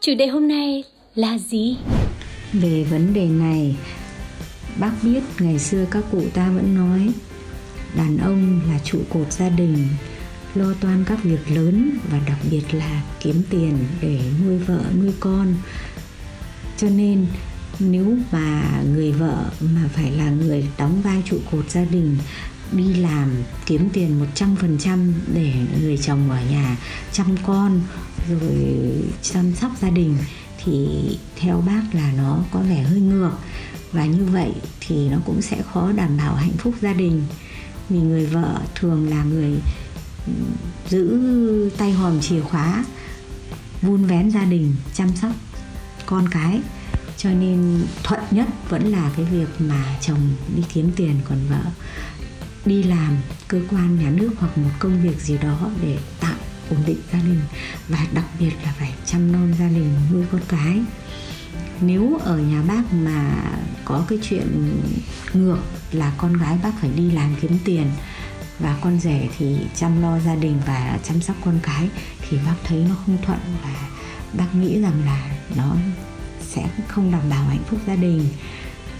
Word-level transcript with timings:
chủ 0.00 0.14
đề 0.14 0.26
hôm 0.26 0.48
nay 0.48 0.84
là 1.14 1.38
gì? 1.38 1.76
Về 2.52 2.84
vấn 2.84 3.14
đề 3.14 3.26
này, 3.26 3.76
bác 4.80 4.92
biết 5.02 5.20
ngày 5.38 5.58
xưa 5.58 5.84
các 5.90 6.04
cụ 6.12 6.22
ta 6.34 6.50
vẫn 6.50 6.74
nói, 6.74 7.10
đàn 7.96 8.18
ông 8.18 8.60
là 8.68 8.78
trụ 8.84 8.98
cột 9.08 9.32
gia 9.32 9.48
đình, 9.48 9.88
lo 10.54 10.74
toan 10.80 11.04
các 11.04 11.24
việc 11.24 11.50
lớn 11.50 11.98
và 12.10 12.20
đặc 12.26 12.38
biệt 12.50 12.62
là 12.72 13.02
kiếm 13.20 13.42
tiền 13.50 13.78
để 14.02 14.20
nuôi 14.44 14.58
vợ, 14.58 14.80
nuôi 14.98 15.12
con. 15.20 15.54
Cho 16.78 16.88
nên 16.88 17.26
nếu 17.80 18.16
mà 18.32 18.80
người 18.94 19.12
vợ 19.12 19.50
mà 19.60 19.88
phải 19.92 20.10
là 20.10 20.30
người 20.30 20.68
đóng 20.78 21.02
vai 21.02 21.22
trụ 21.26 21.38
cột 21.50 21.70
gia 21.70 21.84
đình, 21.84 22.16
đi 22.72 22.94
làm 22.94 23.30
kiếm 23.66 23.88
tiền 23.92 24.26
100% 24.34 25.12
để 25.34 25.54
người 25.80 25.98
chồng 25.98 26.30
ở 26.30 26.38
nhà 26.50 26.76
chăm 27.12 27.36
con, 27.46 27.80
rồi 28.28 28.74
chăm 29.22 29.54
sóc 29.54 29.72
gia 29.80 29.90
đình, 29.90 30.16
thì 30.64 30.88
theo 31.36 31.62
bác 31.66 31.82
là 31.92 32.12
nó 32.16 32.38
có 32.50 32.60
vẻ 32.60 32.82
hơi 32.82 33.00
ngược. 33.00 33.32
Và 33.92 34.06
như 34.06 34.24
vậy 34.24 34.52
thì 34.80 35.08
nó 35.08 35.18
cũng 35.26 35.42
sẽ 35.42 35.62
khó 35.72 35.92
đảm 35.92 36.16
bảo 36.16 36.34
hạnh 36.34 36.56
phúc 36.58 36.74
gia 36.80 36.92
đình. 36.92 37.22
Vì 37.88 37.98
người 37.98 38.26
vợ 38.26 38.60
thường 38.74 39.10
là 39.10 39.24
người 39.24 39.60
ừ, 40.26 40.32
giữ 40.88 41.70
tay 41.78 41.92
hòm 41.92 42.20
chìa 42.20 42.40
khóa, 42.40 42.84
vun 43.82 44.04
vén 44.04 44.30
gia 44.30 44.44
đình, 44.44 44.74
chăm 44.94 45.08
sóc 45.16 45.32
con 46.06 46.28
cái 46.30 46.60
cho 47.22 47.30
nên 47.30 47.86
thuận 48.02 48.20
nhất 48.30 48.48
vẫn 48.68 48.84
là 48.84 49.10
cái 49.16 49.24
việc 49.24 49.48
mà 49.58 49.98
chồng 50.00 50.30
đi 50.56 50.62
kiếm 50.72 50.90
tiền, 50.96 51.20
còn 51.28 51.38
vợ 51.48 51.62
đi 52.64 52.82
làm 52.82 53.16
cơ 53.48 53.60
quan 53.70 53.98
nhà 53.98 54.10
nước 54.10 54.30
hoặc 54.38 54.58
một 54.58 54.70
công 54.78 55.02
việc 55.02 55.20
gì 55.20 55.38
đó 55.38 55.70
để 55.82 55.98
tạo 56.20 56.36
ổn 56.70 56.78
định 56.86 56.98
gia 57.12 57.18
đình. 57.18 57.40
Và 57.88 58.06
đặc 58.14 58.24
biệt 58.38 58.52
là 58.64 58.74
phải 58.78 58.94
chăm 59.06 59.32
nom 59.32 59.54
gia 59.58 59.68
đình 59.68 59.94
nuôi 60.12 60.24
con 60.32 60.40
cái. 60.48 60.80
Nếu 61.80 62.18
ở 62.22 62.38
nhà 62.38 62.62
bác 62.62 62.92
mà 62.92 63.44
có 63.84 64.04
cái 64.08 64.18
chuyện 64.22 64.80
ngược 65.32 65.58
là 65.92 66.12
con 66.18 66.36
gái 66.36 66.58
bác 66.62 66.72
phải 66.80 66.90
đi 66.96 67.10
làm 67.10 67.34
kiếm 67.40 67.58
tiền 67.64 67.86
và 68.58 68.78
con 68.80 69.00
rể 69.00 69.28
thì 69.38 69.56
chăm 69.76 70.02
lo 70.02 70.18
gia 70.18 70.34
đình 70.34 70.60
và 70.66 70.98
chăm 71.04 71.20
sóc 71.20 71.36
con 71.44 71.58
cái, 71.62 71.88
thì 72.28 72.38
bác 72.46 72.54
thấy 72.64 72.84
nó 72.88 72.94
không 73.06 73.18
thuận 73.22 73.38
và 73.62 73.88
bác 74.32 74.54
nghĩ 74.54 74.80
rằng 74.80 75.04
là 75.04 75.30
nó 75.56 75.76
sẽ 76.54 76.68
không 76.88 77.12
đảm 77.12 77.22
bảo 77.30 77.44
hạnh 77.44 77.62
phúc 77.66 77.80
gia 77.86 77.96
đình. 77.96 78.28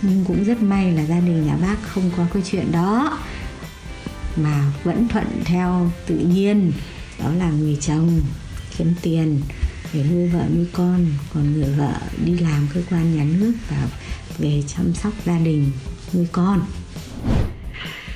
Nhưng 0.03 0.25
cũng 0.29 0.45
rất 0.45 0.63
may 0.63 0.93
là 0.93 1.05
gia 1.05 1.21
đình 1.21 1.47
nhà 1.47 1.57
bác 1.63 1.77
không 1.83 2.11
có 2.17 2.27
cái 2.35 2.43
chuyện 2.51 2.73
đó 2.73 3.19
mà 4.37 4.73
vẫn 4.85 5.09
thuận 5.09 5.27
theo 5.45 5.91
tự 6.07 6.17
nhiên. 6.17 6.73
Đó 7.19 7.31
là 7.39 7.51
người 7.51 7.79
chồng 7.81 8.21
kiếm 8.79 8.95
tiền 9.03 9.41
để 9.93 10.05
nuôi 10.11 10.29
vợ 10.29 10.43
nuôi 10.57 10.67
con 10.73 11.07
còn 11.35 11.53
người 11.53 11.75
vợ 11.79 11.93
đi 12.25 12.39
làm 12.39 12.67
cơ 12.75 12.81
quan 12.91 13.17
nhà 13.17 13.25
nước 13.41 13.53
và 13.71 13.87
về 14.39 14.63
chăm 14.67 14.95
sóc 14.95 15.13
gia 15.25 15.39
đình 15.39 15.71
nuôi 16.15 16.27
con. 16.33 16.61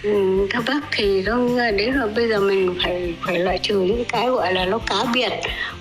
Ừ, 0.02 0.46
theo 0.50 0.62
bác 0.66 0.80
thì 0.92 1.22
nó 1.22 1.58
à, 1.58 1.70
đến 1.70 1.92
rồi 1.92 2.12
bây 2.16 2.28
giờ 2.28 2.40
mình 2.40 2.78
phải 2.84 3.14
phải 3.26 3.38
loại 3.38 3.58
trừ 3.62 3.80
những 3.80 4.04
cái 4.08 4.30
gọi 4.30 4.54
là 4.54 4.64
nó 4.64 4.78
cá 4.78 5.04
biệt 5.14 5.32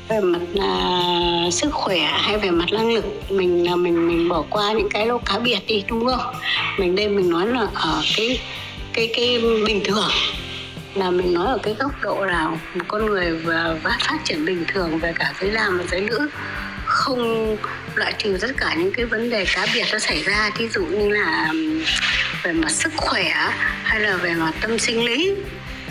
về 0.09 0.19
mặt 0.19 0.39
là 0.53 1.51
sức 1.51 1.73
khỏe 1.73 1.97
hay 1.97 2.37
về 2.37 2.51
mặt 2.51 2.65
năng 2.71 2.93
lực 2.93 3.31
mình 3.31 3.65
là 3.65 3.75
mình 3.75 4.07
mình 4.07 4.29
bỏ 4.29 4.43
qua 4.49 4.71
những 4.71 4.89
cái 4.89 5.05
nó 5.05 5.17
cá 5.25 5.39
biệt 5.39 5.59
đi 5.67 5.83
đúng 5.87 6.07
không? 6.07 6.35
Mình 6.77 6.95
đây 6.95 7.09
mình 7.09 7.29
nói 7.29 7.47
là 7.47 7.67
ở 7.73 8.01
cái 8.17 8.39
cái 8.93 9.09
cái 9.15 9.39
bình 9.65 9.81
thường. 9.83 10.09
Là 10.95 11.11
mình 11.11 11.33
nói 11.33 11.47
ở 11.47 11.57
cái 11.63 11.75
góc 11.79 11.91
độ 12.01 12.25
nào 12.25 12.59
một 12.75 12.85
con 12.87 13.05
người 13.05 13.31
và, 13.31 13.75
và 13.83 13.97
phát 13.99 14.17
triển 14.23 14.45
bình 14.45 14.65
thường 14.67 14.99
về 14.99 15.13
cả 15.19 15.33
giới 15.41 15.51
nam 15.51 15.77
và 15.77 15.83
giới 15.91 16.01
nữ 16.01 16.29
không 16.85 17.57
loại 17.95 18.13
trừ 18.17 18.37
tất 18.41 18.51
cả 18.57 18.75
những 18.77 18.91
cái 18.93 19.05
vấn 19.05 19.29
đề 19.29 19.45
cá 19.55 19.65
biệt 19.73 19.85
nó 19.91 19.99
xảy 19.99 20.23
ra. 20.23 20.51
Ví 20.57 20.69
dụ 20.69 20.85
như 20.85 21.09
là 21.09 21.53
về 22.43 22.51
mặt 22.53 22.71
sức 22.71 22.93
khỏe 22.97 23.33
hay 23.83 23.99
là 23.99 24.17
về 24.17 24.33
mặt 24.33 24.53
tâm 24.61 24.79
sinh 24.79 25.05
lý 25.05 25.35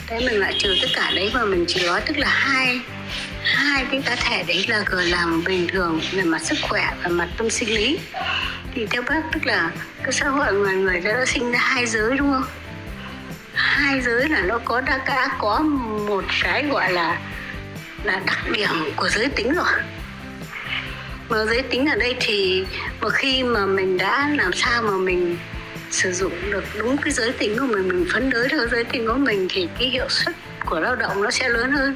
thế 0.06 0.18
mình 0.18 0.40
loại 0.40 0.54
trừ 0.58 0.74
tất 0.82 0.88
cả 0.94 1.10
đấy 1.14 1.30
và 1.34 1.44
mình 1.44 1.64
chỉ 1.68 1.86
nói 1.86 2.00
tức 2.06 2.18
là 2.18 2.28
hai 2.28 2.80
hai 3.52 3.86
cái 3.90 4.02
cá 4.06 4.16
thể 4.16 4.42
đấy 4.42 4.64
là 4.68 4.84
vừa 4.92 5.02
làm 5.02 5.44
bình 5.44 5.68
thường 5.68 6.00
về 6.12 6.22
mặt 6.22 6.42
sức 6.42 6.58
khỏe 6.62 6.90
và 7.02 7.08
mặt 7.08 7.28
tâm 7.38 7.50
sinh 7.50 7.74
lý. 7.74 7.98
Thì 8.74 8.86
theo 8.86 9.02
bác 9.02 9.22
tức 9.32 9.46
là 9.46 9.70
cái 10.02 10.12
xã 10.12 10.28
hội 10.28 10.52
người 10.52 10.74
người 10.74 11.00
ta 11.00 11.12
đã 11.12 11.24
sinh 11.26 11.52
ra 11.52 11.58
hai 11.58 11.86
giới 11.86 12.16
đúng 12.16 12.32
không? 12.32 12.44
Hai 13.54 14.00
giới 14.00 14.28
là 14.28 14.40
nó 14.40 14.58
có 14.64 14.80
đã, 14.80 14.98
đã 15.06 15.28
có 15.38 15.58
một 16.08 16.24
cái 16.42 16.64
gọi 16.66 16.92
là 16.92 17.18
là 18.04 18.20
đặc 18.26 18.38
điểm 18.52 18.92
của 18.96 19.08
giới 19.08 19.28
tính 19.28 19.54
rồi. 19.54 19.82
Mà 21.28 21.44
giới 21.44 21.62
tính 21.62 21.86
ở 21.86 21.96
đây 21.96 22.16
thì 22.20 22.64
mà 23.00 23.10
khi 23.10 23.42
mà 23.42 23.66
mình 23.66 23.98
đã 23.98 24.30
làm 24.36 24.52
sao 24.52 24.82
mà 24.82 24.96
mình 24.96 25.36
sử 25.90 26.12
dụng 26.12 26.32
được 26.50 26.64
đúng 26.78 26.96
cái 26.96 27.12
giới 27.12 27.32
tính 27.32 27.58
của 27.58 27.66
mình 27.66 27.88
mình 27.88 28.06
phấn 28.12 28.30
đấu 28.30 28.42
theo 28.50 28.68
giới 28.68 28.84
tính 28.84 29.06
của 29.06 29.14
mình 29.14 29.48
thì 29.50 29.68
cái 29.78 29.88
hiệu 29.88 30.08
suất 30.08 30.34
của 30.64 30.80
lao 30.80 30.96
động 30.96 31.22
nó 31.22 31.30
sẽ 31.30 31.48
lớn 31.48 31.72
hơn 31.72 31.94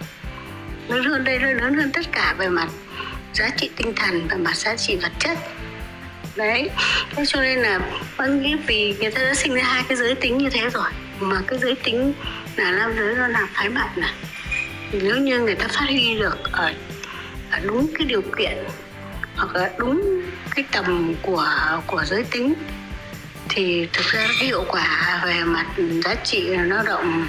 lớn 0.89 1.05
hơn 1.05 1.25
đây 1.25 1.39
nó 1.39 1.51
lớn 1.51 1.75
hơn 1.75 1.91
tất 1.93 2.07
cả 2.13 2.35
về 2.39 2.49
mặt 2.49 2.69
giá 3.35 3.51
trị 3.57 3.71
tinh 3.77 3.93
thần 3.97 4.27
và 4.31 4.37
mặt 4.37 4.57
giá 4.57 4.77
trị 4.77 4.97
vật 4.97 5.13
chất. 5.19 5.39
Đấy 6.37 6.71
thế 7.11 7.25
cho 7.27 7.41
nên 7.41 7.59
là 7.59 7.81
vẫn 8.17 8.43
nghĩ 8.43 8.57
vì 8.67 8.95
người 9.01 9.11
ta 9.11 9.23
đã 9.23 9.35
sinh 9.35 9.55
ra 9.55 9.63
hai 9.63 9.83
cái 9.89 9.97
giới 9.97 10.15
tính 10.15 10.39
như 10.39 10.51
thế 10.51 10.69
rồi 10.73 10.91
mà 11.21 11.37
cái 11.47 11.59
giới 11.59 11.75
tính 11.85 12.13
là 12.57 12.73
nam 12.73 12.93
giới 12.99 13.15
nó 13.15 13.29
là 13.29 13.49
phái 13.55 13.69
bạn 13.69 13.89
này 13.97 14.13
nếu 14.93 15.17
như 15.17 15.41
người 15.41 15.55
ta 15.55 15.67
phát 15.69 15.85
huy 15.89 16.19
được 16.19 16.39
ở, 16.53 16.73
ở 17.51 17.61
đúng 17.65 17.87
cái 17.99 18.07
điều 18.07 18.23
kiện 18.23 18.59
hoặc 19.37 19.57
là 19.57 19.71
đúng 19.79 20.23
cái 20.55 20.65
tầm 20.73 21.15
của 21.23 21.49
của 21.87 22.05
giới 22.05 22.25
tính 22.25 22.55
thì 23.49 23.89
thực 23.93 24.07
ra 24.07 24.27
cái 24.39 24.49
hiệu 24.49 24.65
quả 24.69 25.21
về 25.25 25.45
mặt 25.45 25.67
giá 26.05 26.15
trị 26.15 26.41
lao 26.47 26.85
động 26.85 27.29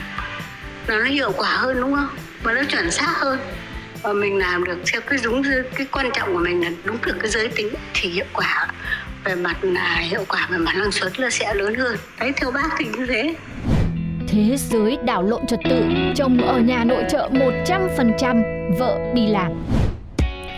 nó 0.88 0.98
nó 0.98 1.06
hiệu 1.06 1.32
quả 1.32 1.50
hơn 1.50 1.82
đúng 1.82 1.96
không? 1.96 2.10
Và 2.44 2.54
nó 2.54 2.62
chuẩn 2.70 2.92
xác 2.92 3.14
hơn 3.18 3.40
và 4.02 4.14
mình 4.14 4.38
làm 4.38 4.64
được 4.64 4.78
theo 4.92 5.02
cái 5.02 5.20
đúng 5.24 5.44
cái 5.76 5.88
quan 5.92 6.10
trọng 6.14 6.34
của 6.34 6.40
mình 6.40 6.64
là 6.64 6.72
đúng 6.84 6.98
được 7.06 7.16
cái 7.20 7.30
giới 7.30 7.48
tính 7.48 7.70
thì 7.94 8.10
hiệu 8.10 8.26
quả 8.34 8.68
về 9.24 9.36
mặt 9.36 9.58
là 9.62 9.96
hiệu 9.96 10.26
quả 10.28 10.48
về 10.52 10.58
mặt 10.58 10.76
năng 10.76 10.92
suất 10.92 11.20
là 11.20 11.30
sẽ 11.30 11.54
lớn 11.54 11.76
hơn 11.76 11.98
đấy 12.20 12.32
theo 12.36 12.52
bác 12.52 12.70
thì 12.78 12.86
như 12.86 13.06
thế 13.06 13.36
Thế 14.28 14.58
giới 14.58 14.98
đảo 15.06 15.24
lộn 15.24 15.46
trật 15.48 15.60
tự, 15.70 15.84
chồng 16.16 16.42
ở 16.42 16.60
nhà 16.60 16.84
nội 16.84 17.04
trợ 17.10 17.30
100%, 17.30 18.44
vợ 18.80 19.00
đi 19.14 19.28
làm. 19.28 19.52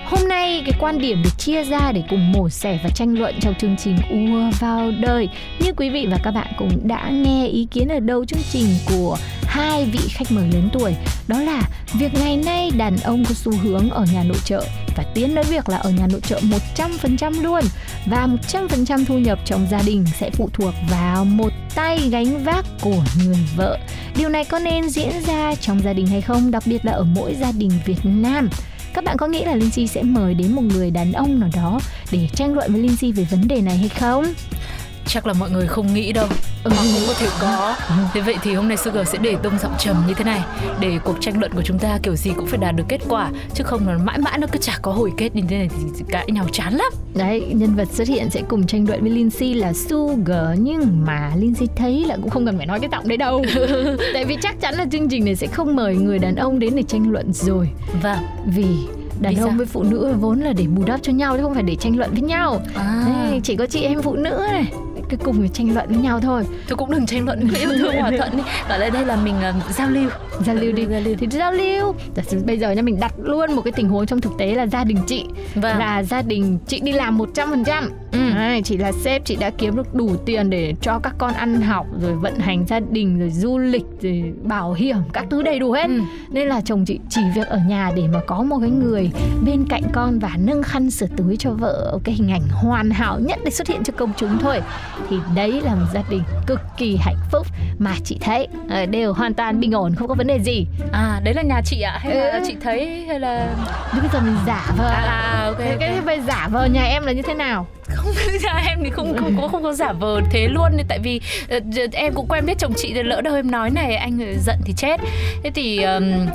Hôm 0.05 0.27
nay 0.27 0.63
cái 0.65 0.79
quan 0.79 0.99
điểm 0.99 1.21
được 1.23 1.37
chia 1.37 1.63
ra 1.63 1.91
để 1.91 2.03
cùng 2.09 2.31
mổ 2.31 2.49
xẻ 2.49 2.79
và 2.83 2.89
tranh 2.89 3.19
luận 3.19 3.35
trong 3.41 3.55
chương 3.55 3.75
trình 3.77 3.97
Ua 4.09 4.51
vào 4.59 4.91
đời. 5.01 5.29
Như 5.59 5.71
quý 5.77 5.89
vị 5.89 6.07
và 6.11 6.17
các 6.23 6.31
bạn 6.31 6.47
cũng 6.57 6.87
đã 6.87 7.09
nghe 7.09 7.47
ý 7.47 7.67
kiến 7.71 7.87
ở 7.87 7.99
đầu 7.99 8.25
chương 8.25 8.41
trình 8.51 8.65
của 8.89 9.17
hai 9.49 9.85
vị 9.85 9.99
khách 10.09 10.31
mời 10.31 10.47
lớn 10.53 10.69
tuổi 10.73 10.95
đó 11.27 11.41
là 11.41 11.61
việc 11.93 12.13
ngày 12.13 12.37
nay 12.37 12.71
đàn 12.77 12.97
ông 12.97 13.25
có 13.25 13.33
xu 13.33 13.51
hướng 13.51 13.89
ở 13.89 14.05
nhà 14.13 14.23
nội 14.23 14.37
trợ 14.45 14.63
và 14.97 15.03
tiến 15.13 15.35
tới 15.35 15.43
việc 15.43 15.69
là 15.69 15.77
ở 15.77 15.89
nhà 15.89 16.07
nội 16.07 16.21
trợ 16.21 16.39
100% 16.75 17.41
luôn 17.43 17.63
và 18.05 18.27
100% 18.51 19.05
thu 19.05 19.19
nhập 19.19 19.39
trong 19.45 19.67
gia 19.71 19.81
đình 19.81 20.05
sẽ 20.19 20.29
phụ 20.29 20.49
thuộc 20.53 20.73
vào 20.89 21.25
một 21.25 21.53
tay 21.75 22.09
gánh 22.11 22.43
vác 22.43 22.65
của 22.81 23.03
người 23.23 23.37
vợ. 23.55 23.77
Điều 24.15 24.29
này 24.29 24.45
có 24.45 24.59
nên 24.59 24.89
diễn 24.89 25.11
ra 25.27 25.55
trong 25.55 25.83
gia 25.83 25.93
đình 25.93 26.07
hay 26.07 26.21
không, 26.21 26.51
đặc 26.51 26.63
biệt 26.65 26.85
là 26.85 26.91
ở 26.91 27.03
mỗi 27.03 27.35
gia 27.39 27.51
đình 27.51 27.71
Việt 27.85 27.99
Nam? 28.03 28.49
Các 28.93 29.03
bạn 29.03 29.17
có 29.17 29.27
nghĩ 29.27 29.45
là 29.45 29.55
Linh 29.55 29.71
Chi 29.71 29.87
sẽ 29.87 30.03
mời 30.03 30.33
đến 30.33 30.55
một 30.55 30.61
người 30.61 30.91
đàn 30.91 31.11
ông 31.13 31.39
nào 31.39 31.49
đó 31.55 31.79
để 32.11 32.27
tranh 32.35 32.53
luận 32.53 32.71
với 32.71 32.81
Linh 32.81 32.97
Chi 32.97 33.11
về 33.11 33.23
vấn 33.31 33.47
đề 33.47 33.61
này 33.61 33.77
hay 33.77 33.89
không? 33.89 34.25
Chắc 35.09 35.27
là 35.27 35.33
mọi 35.33 35.49
người 35.51 35.67
không 35.67 35.93
nghĩ 35.93 36.11
đâu. 36.13 36.27
Ừ. 36.63 36.71
Hoặc 36.75 36.83
cũng 36.93 37.03
có 37.07 37.13
thể 37.13 37.27
có. 37.41 37.75
Thế 38.13 38.21
vậy 38.21 38.35
thì 38.43 38.53
hôm 38.53 38.67
nay 38.67 38.77
Sugar 38.77 39.07
sẽ 39.07 39.17
để 39.21 39.35
tông 39.43 39.59
giọng 39.59 39.73
trầm 39.79 39.95
như 40.07 40.13
thế 40.13 40.23
này. 40.23 40.41
Để 40.79 40.99
cuộc 41.03 41.17
tranh 41.21 41.39
luận 41.39 41.51
của 41.55 41.61
chúng 41.65 41.79
ta 41.79 41.99
kiểu 42.03 42.15
gì 42.15 42.31
cũng 42.35 42.47
phải 42.47 42.57
đạt 42.57 42.75
được 42.75 42.83
kết 42.87 43.01
quả. 43.09 43.31
Chứ 43.53 43.63
không 43.63 43.87
là 43.87 43.97
mãi 43.97 44.17
mãi 44.17 44.37
nó 44.39 44.47
cứ 44.51 44.59
chả 44.59 44.73
có 44.81 44.91
hồi 44.91 45.11
kết 45.17 45.35
như 45.35 45.41
thế 45.49 45.57
này 45.57 45.69
thì 45.97 46.03
cãi 46.09 46.27
nhau 46.31 46.45
chán 46.51 46.73
lắm. 46.73 46.91
Đấy, 47.15 47.43
nhân 47.51 47.75
vật 47.75 47.87
xuất 47.91 48.07
hiện 48.07 48.29
sẽ 48.29 48.41
cùng 48.47 48.67
tranh 48.67 48.87
luận 48.87 49.01
với 49.01 49.11
Lindsay 49.11 49.53
là 49.53 49.73
Sugar. 49.73 50.59
Nhưng 50.59 51.05
mà 51.05 51.31
Lindsay 51.37 51.67
thấy 51.75 52.05
là 52.05 52.15
cũng 52.21 52.29
không 52.29 52.45
cần 52.45 52.57
phải 52.57 52.65
nói 52.65 52.79
cái 52.79 52.89
giọng 52.91 53.07
đấy 53.07 53.17
đâu. 53.17 53.43
Tại 54.13 54.25
vì 54.25 54.37
chắc 54.41 54.61
chắn 54.61 54.75
là 54.75 54.85
chương 54.91 55.09
trình 55.09 55.25
này 55.25 55.35
sẽ 55.35 55.47
không 55.47 55.75
mời 55.75 55.95
người 55.95 56.19
đàn 56.19 56.35
ông 56.35 56.59
đến 56.59 56.75
để 56.75 56.83
tranh 56.83 57.11
luận 57.11 57.33
rồi. 57.33 57.69
Vâng. 58.01 58.19
Vì 58.45 58.65
đàn 59.21 59.33
Vì 59.35 59.41
ông 59.41 59.49
sao? 59.49 59.57
với 59.57 59.65
phụ 59.65 59.83
nữ 59.83 60.13
vốn 60.19 60.39
là 60.39 60.53
để 60.53 60.67
bù 60.67 60.83
đắp 60.85 60.99
cho 61.03 61.11
nhau 61.11 61.37
chứ 61.37 61.43
không 61.43 61.53
phải 61.53 61.63
để 61.63 61.75
tranh 61.75 61.97
luận 61.97 62.11
với 62.11 62.21
nhau. 62.21 62.61
À. 62.75 63.03
Đấy, 63.07 63.39
chỉ 63.43 63.55
có 63.55 63.65
chị 63.65 63.81
em 63.81 64.01
phụ 64.01 64.15
nữ 64.15 64.45
này 64.51 64.71
cứ 65.09 65.17
cùng 65.17 65.49
tranh 65.49 65.73
luận 65.73 65.87
với 65.89 65.97
nhau 65.97 66.19
thôi. 66.19 66.43
Thôi 66.67 66.77
cũng 66.77 66.91
đừng 66.91 67.05
tranh 67.05 67.25
luận 67.25 67.49
cứ 67.49 67.59
yêu 67.59 67.69
thương 67.77 67.95
hòa 67.95 68.11
thuận 68.17 68.37
đi. 68.37 68.43
Gọi 68.69 68.79
là 68.79 68.89
đây 68.89 69.05
là 69.05 69.15
mình 69.15 69.35
uh, 69.49 69.75
giao 69.75 69.89
lưu. 69.89 70.09
Giao 70.45 70.55
lưu 70.55 70.71
đi. 70.71 70.85
Giao 70.85 71.01
lưu. 71.01 71.15
thì 71.19 71.27
giao 71.31 71.51
lưu. 71.51 71.95
Giả 72.15 72.23
sử 72.23 72.43
bây 72.45 72.57
giờ 72.57 72.71
nha 72.71 72.81
mình 72.81 72.99
đặt 72.99 73.13
luôn 73.23 73.53
một 73.53 73.61
cái 73.61 73.71
tình 73.71 73.89
huống 73.89 74.05
trong 74.05 74.21
thực 74.21 74.31
tế 74.37 74.55
là 74.55 74.67
gia 74.67 74.83
đình 74.83 74.97
chị. 75.07 75.25
Vâng. 75.55 75.77
là 75.77 76.03
gia 76.03 76.21
đình 76.21 76.59
chị 76.67 76.79
đi 76.79 76.91
làm 76.91 77.17
100% 77.17 77.89
Ừ. 78.11 78.19
Đấy, 78.35 78.61
chị 78.65 78.77
là 78.77 78.91
sếp 79.03 79.25
chị 79.25 79.35
đã 79.35 79.49
kiếm 79.57 79.75
được 79.75 79.93
đủ 79.95 80.15
tiền 80.25 80.49
để 80.49 80.73
cho 80.81 80.99
các 80.99 81.13
con 81.17 81.33
ăn 81.33 81.61
học 81.61 81.85
rồi 82.01 82.13
vận 82.13 82.39
hành 82.39 82.65
gia 82.67 82.79
đình 82.79 83.19
rồi 83.19 83.29
du 83.29 83.57
lịch 83.57 83.85
rồi 84.01 84.33
bảo 84.43 84.73
hiểm 84.73 84.97
các 85.13 85.25
thứ 85.29 85.41
đầy 85.43 85.59
đủ 85.59 85.71
hết 85.71 85.87
Ừ. 85.87 86.01
nên 86.29 86.47
là 86.47 86.61
chồng 86.61 86.85
chị 86.85 86.99
chỉ 87.09 87.21
việc 87.35 87.47
ở 87.47 87.59
nhà 87.67 87.91
để 87.95 88.03
mà 88.13 88.19
có 88.27 88.43
một 88.43 88.57
cái 88.61 88.69
người 88.69 89.11
bên 89.45 89.65
cạnh 89.69 89.83
con 89.93 90.19
và 90.19 90.29
nâng 90.37 90.63
khăn 90.63 90.91
sửa 90.91 91.07
túi 91.17 91.37
cho 91.37 91.49
vợ 91.51 91.99
cái 92.03 92.15
hình 92.15 92.31
ảnh 92.31 92.41
hoàn 92.51 92.89
hảo 92.89 93.19
nhất 93.19 93.39
để 93.45 93.51
xuất 93.51 93.67
hiện 93.67 93.83
cho 93.83 93.93
công 93.97 94.11
chúng 94.17 94.37
thôi 94.39 94.61
thì 95.09 95.17
đấy 95.35 95.61
là 95.61 95.75
một 95.75 95.85
gia 95.93 96.01
đình 96.09 96.23
cực 96.47 96.59
kỳ 96.77 96.97
hạnh 97.01 97.17
phúc 97.31 97.47
mà 97.79 97.93
chị 98.03 98.17
thấy 98.21 98.47
ờ, 98.69 98.85
đều 98.85 99.13
hoàn 99.13 99.33
toàn 99.33 99.59
bình 99.59 99.71
ổn 99.71 99.95
không 99.95 100.07
có 100.07 100.13
vấn 100.15 100.27
đề 100.27 100.39
gì 100.39 100.65
À 100.91 101.21
đấy 101.23 101.33
là 101.33 101.41
nhà 101.41 101.61
chị 101.65 101.81
ạ 101.81 101.99
Hay 102.01 102.15
là 102.15 102.29
Ừ. 102.31 102.43
chị 102.47 102.55
thấy 102.61 103.05
hay 103.07 103.19
là 103.19 103.55
bây 103.93 104.09
giờ 104.13 104.19
mình 104.21 104.35
giả 104.47 104.73
vờ 104.77 104.85
À, 104.87 105.01
à, 105.01 105.43
ok, 105.45 105.57
Thế 105.59 105.69
ok. 105.71 105.79
cái 105.79 106.01
bây 106.05 106.21
giả 106.27 106.47
vờ 106.51 106.65
nhà 106.65 106.83
em 106.83 107.03
là 107.05 107.11
như 107.11 107.21
thế 107.21 107.33
nào 107.33 107.67
không 107.99 108.13
nhà 108.43 108.63
em 108.67 108.79
thì 108.83 108.89
không 108.89 109.17
không 109.17 109.37
có 109.41 109.47
không 109.47 109.63
có 109.63 109.73
giả 109.73 109.91
vờ 109.91 110.21
thế 110.31 110.47
luôn. 110.47 110.71
Nên 110.77 110.85
tại 110.89 110.99
vì 110.99 111.21
ờ, 111.49 111.59
em 111.91 112.13
cũng 112.13 112.27
quen 112.29 112.45
biết 112.45 112.57
chồng 112.59 112.73
chị 112.77 112.91
thì 112.93 113.03
lỡ 113.03 113.21
đâu 113.21 113.35
em 113.35 113.51
nói 113.51 113.69
này 113.69 113.95
anh 113.95 114.35
giận 114.45 114.57
thì 114.65 114.73
chết. 114.77 114.99
Thế 115.43 115.51
thì 115.55 115.81
ờm, 115.81 116.27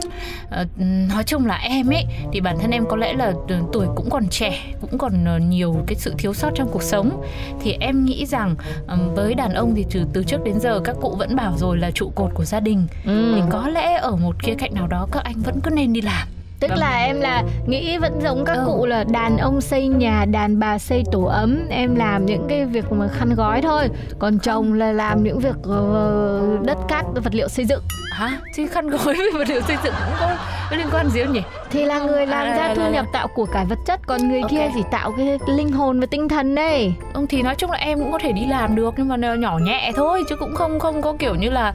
ờ, 0.50 0.66
nói 1.08 1.25
chung 1.25 1.46
là 1.46 1.56
em 1.56 1.90
ấy 1.90 2.05
thì 2.32 2.40
bản 2.40 2.56
thân 2.61 2.70
em 2.70 2.84
có 2.88 2.96
lẽ 2.96 3.12
là 3.12 3.32
ờ, 3.49 3.61
tuổi 3.72 3.87
cũng 3.96 4.11
còn 4.11 4.28
trẻ 4.28 4.58
cũng 4.81 4.99
còn 4.99 5.25
ờ, 5.25 5.38
nhiều 5.38 5.76
cái 5.87 5.94
sự 5.94 6.14
thiếu 6.19 6.34
sót 6.34 6.50
trong 6.55 6.69
cuộc 6.72 6.82
sống. 6.82 7.22
Thì 7.62 7.76
em 7.81 8.05
nghĩ 8.05 8.26
rằng 8.26 8.55
ờm, 8.87 9.14
với 9.14 9.34
đàn 9.34 9.55
ông 9.55 9.75
thì 9.75 9.84
từ 9.90 10.05
từ 10.12 10.25
trước 10.25 10.44
đến 10.44 10.61
giờ 10.61 10.81
các 10.84 10.96
cụ 11.00 11.16
vẫn 11.19 11.37
bảo 11.37 11.55
rồi 11.56 11.78
là 11.78 11.90
trụ 11.90 12.12
cột 12.14 12.31
của 12.34 12.44
gia 12.44 12.61
đình. 12.61 12.87
Ừ. 13.05 13.32
thì 13.37 13.43
có 13.50 13.69
lẽ 13.69 13.94
ở 13.94 14.16
một 14.16 14.37
khía 14.43 14.55
cạnh 14.55 14.75
nào 14.75 14.87
đó 14.87 15.08
các 15.12 15.25
anh 15.25 15.43
vẫn 15.44 15.61
cứ 15.61 15.70
nên 15.70 15.93
đi 15.93 16.00
làm 16.00 16.28
Tức 16.69 16.75
là 16.78 16.99
em 16.99 17.20
là 17.20 17.43
nghĩ 17.66 17.99
vẫn 17.99 18.20
giống 18.22 18.44
các 18.44 18.55
Ừ. 18.56 18.64
cụ 18.66 18.87
là 18.87 19.05
đàn 19.05 19.37
ông 19.37 19.61
xây 19.61 19.88
nhà, 19.88 20.25
đàn 20.25 20.58
bà 20.58 20.78
xây 20.78 21.05
tổ 21.12 21.22
ấm 21.25 21.58
Em 21.70 21.94
làm 21.94 22.26
những 22.26 22.46
cái 22.49 22.64
việc 22.64 22.93
mà 22.93 23.08
khăn 23.08 23.34
gói 23.34 23.62
thôi. 23.62 23.88
Còn 24.19 24.38
chồng 24.38 24.72
là 24.72 24.93
làm 24.93 25.22
những 25.25 25.38
việc 25.38 25.56
ờ, 25.62 26.40
đất 26.62 26.78
cát, 26.88 27.05
vật 27.25 27.34
liệu 27.34 27.49
xây 27.49 27.64
dựng. 27.64 27.82
Hả? 28.12 28.31
Thì 28.55 28.66
khăn 28.66 28.90
gối 28.90 29.14
với 29.14 29.31
vật 29.34 29.49
liệu 29.49 29.61
xây 29.62 29.76
dựng 29.84 29.94
cũng 30.06 30.14
có 30.20 30.76
liên 30.76 30.87
quan 30.93 31.08
gì 31.11 31.25
không 31.25 31.32
nhỉ? 31.32 31.43
Thì 31.70 31.84
là 31.84 31.99
người 31.99 32.26
làm 32.26 32.46
À, 32.46 32.56
ra 32.56 32.69
là- 32.69 32.75
thu 32.75 32.82
là- 32.82 32.88
nhập 32.88 33.06
tạo 33.12 33.28
của 33.28 33.44
cải 33.44 33.64
vật 33.64 33.78
chất 33.87 34.00
Còn 34.06 34.28
người 34.28 34.40
Ok. 34.40 34.50
kia 34.50 34.69
chỉ 34.75 34.82
tạo 34.90 35.12
cái 35.16 35.38
linh 35.46 35.72
hồn 35.72 36.00
và 36.00 36.06
tinh 36.06 36.28
thần 36.28 36.55
đây. 36.55 36.93
Ừ, 37.14 37.26
thì 37.28 37.43
nói 37.43 37.55
chung 37.55 37.70
là 37.70 37.78
em 37.78 37.99
cũng 37.99 38.12
có 38.12 38.19
thể 38.19 38.32
đi 38.32 38.46
làm 38.46 38.75
được 38.75 38.94
nhưng 38.96 39.08
mà 39.08 39.16
nhỏ 39.34 39.58
nhẹ 39.58 39.93
thôi 39.96 40.22
chứ 40.28 40.37
cũng 40.37 40.55
không 40.55 40.78
không 40.81 41.02
có 41.02 41.12
kiểu 41.19 41.34
như 41.34 41.50
là 41.50 41.75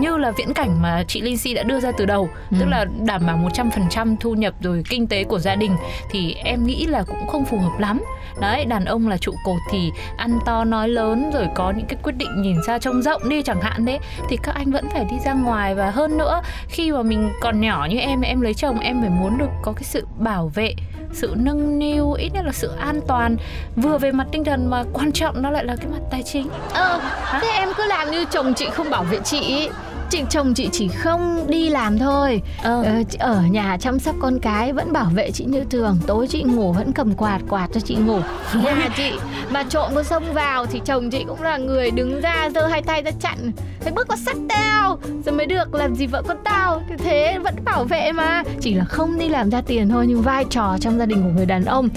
như 0.00 0.16
là 0.16 0.30
viễn 0.30 0.54
cảnh 0.54 0.82
mà 0.82 1.04
chị 1.08 1.20
Linh 1.20 1.38
Si 1.38 1.54
đã 1.54 1.62
đưa 1.62 1.80
ra 1.80 1.92
từ 1.98 2.06
đầu. 2.06 2.28
Ừ. 2.50 2.56
tức 2.60 2.66
là 2.68 2.84
đảm 3.06 3.26
bảo 3.26 3.36
100% 4.04 4.16
thu 4.20 4.34
nhập 4.34 4.54
rồi 4.60 4.82
kinh 4.88 5.06
tế 5.06 5.24
của 5.24 5.38
gia 5.38 5.54
đình 5.54 5.76
thì 6.10 6.34
em 6.44 6.66
nghĩ 6.66 6.86
là 6.86 7.02
cũng 7.02 7.26
không 7.26 7.44
phù 7.44 7.58
hợp 7.58 7.78
lắm. 7.78 8.02
Đấy 8.40 8.64
đàn 8.64 8.84
ông 8.84 9.08
là 9.08 9.16
trụ 9.16 9.34
cột 9.44 9.58
thì 9.70 9.90
ăn 10.16 10.38
to 10.46 10.64
nói 10.64 10.88
lớn 10.88 11.30
rồi 11.34 11.48
có 11.54 11.72
những 11.76 11.86
cái 11.86 11.98
quyết 12.02 12.12
định 12.16 12.42
nhìn 12.42 12.56
xa 12.66 12.78
trông 12.78 13.02
rộng 13.02 13.28
đi 13.28 13.42
chẳng 13.42 13.60
hạn 13.60 13.84
đấy 13.84 13.98
thì 14.28 14.36
các 14.42 14.54
anh 14.54 14.70
vẫn 14.70 14.88
phải 14.90 15.04
đi 15.10 15.16
ra 15.24 15.32
ngoài. 15.32 15.74
Và 15.74 15.90
hơn 15.90 16.18
nữa 16.18 16.42
khi 16.68 16.92
mà 16.92 17.02
mình 17.02 17.30
còn 17.40 17.60
nhỏ 17.60 17.86
như 17.90 17.98
em 17.98 18.20
em 18.20 18.40
lấy 18.40 18.54
chồng 18.54 18.78
em 18.78 19.00
phải 19.00 19.10
muốn 19.10 19.38
được 19.38 19.50
có 19.62 19.72
cái 19.72 19.84
sự 19.84 20.06
bảo 20.18 20.50
vệ 20.54 20.74
sự 21.12 21.34
nâng 21.36 21.78
niu 21.78 22.12
ít 22.12 22.30
nhất 22.32 22.44
là 22.44 22.52
sự 22.52 22.70
an 22.78 23.00
toàn. 23.06 23.36
Vừa 23.76 23.98
về 23.98 24.12
mặt 24.12 24.26
tinh 24.32 24.44
thần 24.44 24.70
mà 24.70 24.84
quan 24.92 25.12
trọng 25.12 25.42
nó 25.42 25.50
lại 25.50 25.64
là 25.64 25.76
cái 25.76 25.86
mặt 25.86 26.00
tài 26.10 26.22
chính. 26.22 26.48
Ờ, 26.74 27.00
thế 27.40 27.48
em 27.48 27.68
cứ 27.76 27.86
làm 27.86 28.10
như 28.10 28.24
chồng 28.24 28.54
chị 28.54 28.66
không 28.70 28.90
bảo 28.90 29.02
vệ 29.02 29.18
chị 29.24 29.40
ý. 29.40 29.68
Chị 30.12 30.24
chồng 30.30 30.54
chị 30.54 30.68
chỉ 30.72 30.88
không 30.88 31.46
đi 31.48 31.68
làm 31.68 31.98
thôi. 31.98 32.42
Ờ. 32.62 32.82
ờ, 32.82 32.92
ở 33.18 33.42
nhà 33.50 33.76
chăm 33.80 33.98
sóc 33.98 34.14
con 34.20 34.38
cái 34.38 34.72
vẫn 34.72 34.92
bảo 34.92 35.10
vệ 35.14 35.30
chị 35.30 35.44
như 35.44 35.64
thường. 35.70 35.98
Tối 36.06 36.26
chị 36.28 36.42
ngủ 36.42 36.72
vẫn 36.72 36.92
cầm 36.92 37.14
quạt 37.14 37.38
quạt 37.48 37.68
cho 37.74 37.80
chị 37.80 37.94
ngủ. 37.94 38.18
Nhà 38.64 38.88
chị 38.96 39.12
mà 39.50 39.62
trộm 39.62 39.90
có 39.94 40.02
xông 40.02 40.32
vào 40.34 40.66
thì 40.66 40.80
chồng 40.84 41.10
chị 41.10 41.24
cũng 41.28 41.42
là 41.42 41.56
người 41.56 41.90
đứng 41.90 42.20
ra 42.20 42.50
giơ 42.54 42.66
hai 42.66 42.82
tay 42.82 43.02
ra 43.02 43.10
chặn. 43.20 43.52
Phải 43.80 43.92
bước 43.92 44.08
vào 44.08 44.18
sắt 44.26 44.36
tao 44.48 44.98
rồi 45.26 45.34
mới 45.34 45.46
được 45.46 45.74
làm 45.74 45.94
gì 45.94 46.06
vợ 46.06 46.22
con 46.28 46.36
tao. 46.44 46.82
Thế 46.98 47.38
vẫn 47.44 47.54
bảo 47.64 47.84
vệ 47.84 48.12
mà. 48.12 48.42
Chỉ 48.60 48.74
là 48.74 48.84
không 48.84 49.18
đi 49.18 49.28
làm 49.28 49.50
ra 49.50 49.60
tiền 49.60 49.88
thôi 49.88 50.04
nhưng 50.08 50.22
vai 50.22 50.44
trò 50.50 50.76
trong 50.80 50.98
gia 50.98 51.06
đình 51.06 51.22
của 51.22 51.30
người 51.36 51.46
đàn 51.46 51.64
ông 51.64 51.88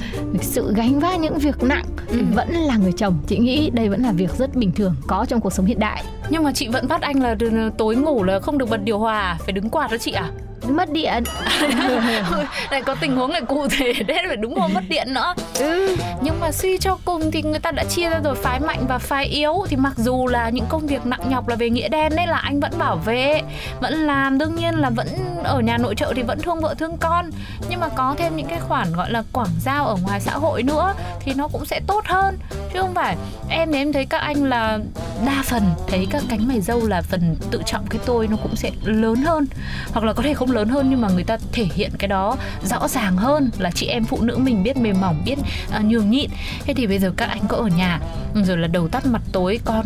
sự 0.42 0.74
gánh 0.76 1.00
vác 1.00 1.20
những 1.20 1.38
việc 1.38 1.64
nặng 1.64 1.86
Ừ. 2.10 2.18
vẫn 2.36 2.50
là 2.54 2.78
người 2.78 2.92
chồng. 2.92 3.18
Chị 3.28 3.38
nghĩ 3.38 3.70
đây 3.70 3.90
vẫn 3.90 4.02
là 4.04 4.12
việc 4.12 4.30
rất 4.38 4.56
bình 4.56 4.72
thường 4.72 4.96
có 5.08 5.26
trong 5.30 5.42
cuộc 5.42 5.54
sống 5.54 5.66
hiện 5.66 5.80
đại. 5.80 6.04
Nhưng 6.30 6.44
mà 6.44 6.52
chị 6.54 6.68
vẫn 6.68 6.88
bắt 6.88 7.02
anh 7.02 7.22
là 7.24 7.36
tối 7.78 7.96
ngủ 8.06 8.24
là 8.24 8.40
không 8.40 8.58
được 8.58 8.70
bật 8.70 8.80
điều 8.84 9.00
hòa. 9.00 9.38
Phải 9.40 9.54
đứng 9.54 9.70
quạt 9.70 9.92
đó 9.92 9.98
chị 9.98 10.12
à 10.12 10.30
mất 10.70 10.92
điện. 10.92 11.24
Lại 12.72 12.82
có 12.86 12.96
tình 13.02 13.16
huống 13.16 13.32
lại 13.32 13.42
cụ 13.48 13.68
thể 13.68 13.94
đấy 14.08 14.18
phải 14.28 14.36
đúng 14.36 14.60
hôm 14.60 14.74
mất 14.74 14.84
điện 14.90 15.14
nữa. 15.14 15.34
Ừ. 15.60 15.96
nhưng 16.22 16.40
mà 16.40 16.52
suy 16.52 16.78
cho 16.78 16.98
cùng 17.06 17.32
thì 17.32 17.42
người 17.42 17.60
ta 17.60 17.72
đã 17.72 17.84
chia 17.84 18.10
ra 18.10 18.20
rồi 18.24 18.36
phái 18.36 18.60
mạnh 18.60 18.86
và 18.88 18.98
phái 18.98 19.26
yếu. 19.26 19.66
Thì 19.70 19.76
mặc 19.76 19.94
dù 19.98 20.28
là 20.28 20.50
những 20.50 20.66
công 20.70 20.88
việc 20.88 21.06
nặng 21.06 21.30
nhọc 21.30 21.48
là 21.48 21.56
về 21.56 21.70
nghĩa 21.70 21.90
đen 21.90 22.16
đấy 22.16 22.28
là 22.28 22.38
anh 22.38 22.60
vẫn 22.60 22.72
bảo 22.78 22.96
vệ 22.96 23.42
vẫn 23.80 23.94
làm. 23.94 24.38
Đương 24.38 24.56
nhiên 24.56 24.76
là 24.76 24.90
vẫn 24.90 25.08
ở 25.44 25.60
nhà 25.60 25.78
nội 25.78 25.96
trợ 25.96 26.14
thì 26.16 26.22
vẫn 26.22 26.42
thương 26.42 26.62
vợ 26.62 26.76
thương 26.78 26.98
con. 26.98 27.30
Nhưng 27.70 27.80
mà 27.80 27.90
có 27.90 28.16
thêm 28.18 28.36
những 28.36 28.48
cái 28.48 28.60
khoản 28.60 28.94
gọi 28.94 29.12
là 29.12 29.24
quảng 29.34 29.50
giao 29.66 29.88
ở 29.88 29.96
ngoài 30.04 30.22
xã 30.22 30.32
hội 30.32 30.64
nữa 30.64 30.94
thì 31.20 31.34
nó 31.34 31.48
cũng 31.48 31.66
sẽ 31.66 31.80
tốt 31.88 32.06
hơn. 32.06 32.38
Chứ 32.74 32.80
không 32.82 32.94
phải 32.94 33.16
em 33.50 33.72
thì 33.72 33.78
em 33.78 33.94
thấy 33.94 34.06
các 34.06 34.18
anh 34.18 34.44
là 34.44 34.80
đa 35.26 35.44
phần 35.46 35.64
thấy 35.88 36.08
các 36.12 36.24
cánh 36.30 36.48
mày 36.48 36.62
dâu 36.62 36.88
là 36.88 37.02
phần 37.02 37.36
tự 37.52 37.62
trọng 37.66 37.88
cái 37.90 38.00
tôi 38.06 38.28
nó 38.28 38.38
cũng 38.44 38.56
sẽ 38.56 38.72
lớn 38.84 39.16
hơn. 39.16 39.48
Hoặc 39.94 40.06
là 40.06 40.14
có 40.14 40.24
thể 40.24 40.34
không 40.34 40.52
lớn 40.56 40.70
hơn 40.70 40.90
nhưng 40.90 41.02
mà 41.02 41.08
người 41.10 41.24
ta 41.24 41.38
thể 41.52 41.68
hiện 41.74 41.92
cái 42.00 42.08
đó 42.08 42.38
rõ 42.64 42.88
ràng 42.88 43.18
hơn 43.18 43.50
là 43.58 43.72
chị 43.72 43.88
em 43.88 44.04
phụ 44.06 44.22
nữ 44.22 44.38
mình 44.38 44.64
biết 44.64 44.78
mềm 44.78 45.02
mỏng 45.02 45.22
biết 45.26 45.36
à, 45.72 45.82
nhường 45.84 46.10
nhịn. 46.10 46.30
Thế 46.66 46.74
thì 46.74 46.88
bây 46.88 47.00
giờ 47.00 47.14
các 47.18 47.30
anh 47.30 47.42
có 47.48 47.58
ở 47.58 47.68
nhà 47.68 48.00
rồi 48.36 48.58
là 48.58 48.68
đầu 48.68 48.88
tắt 48.88 49.06
mặt 49.06 49.22
tối 49.32 49.60
con 49.66 49.86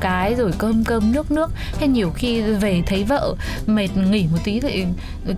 cái 0.00 0.34
rồi 0.34 0.52
cơm 0.58 0.84
cơm 0.84 1.12
nước 1.12 1.30
nước. 1.30 1.50
Thế 1.78 1.86
nhiều 1.86 2.10
khi 2.14 2.40
về 2.40 2.82
thấy 2.86 3.04
vợ 3.04 3.34
mệt 3.66 3.88
nghỉ 3.96 4.26
một 4.32 4.38
tí 4.44 4.60
thì 4.60 4.86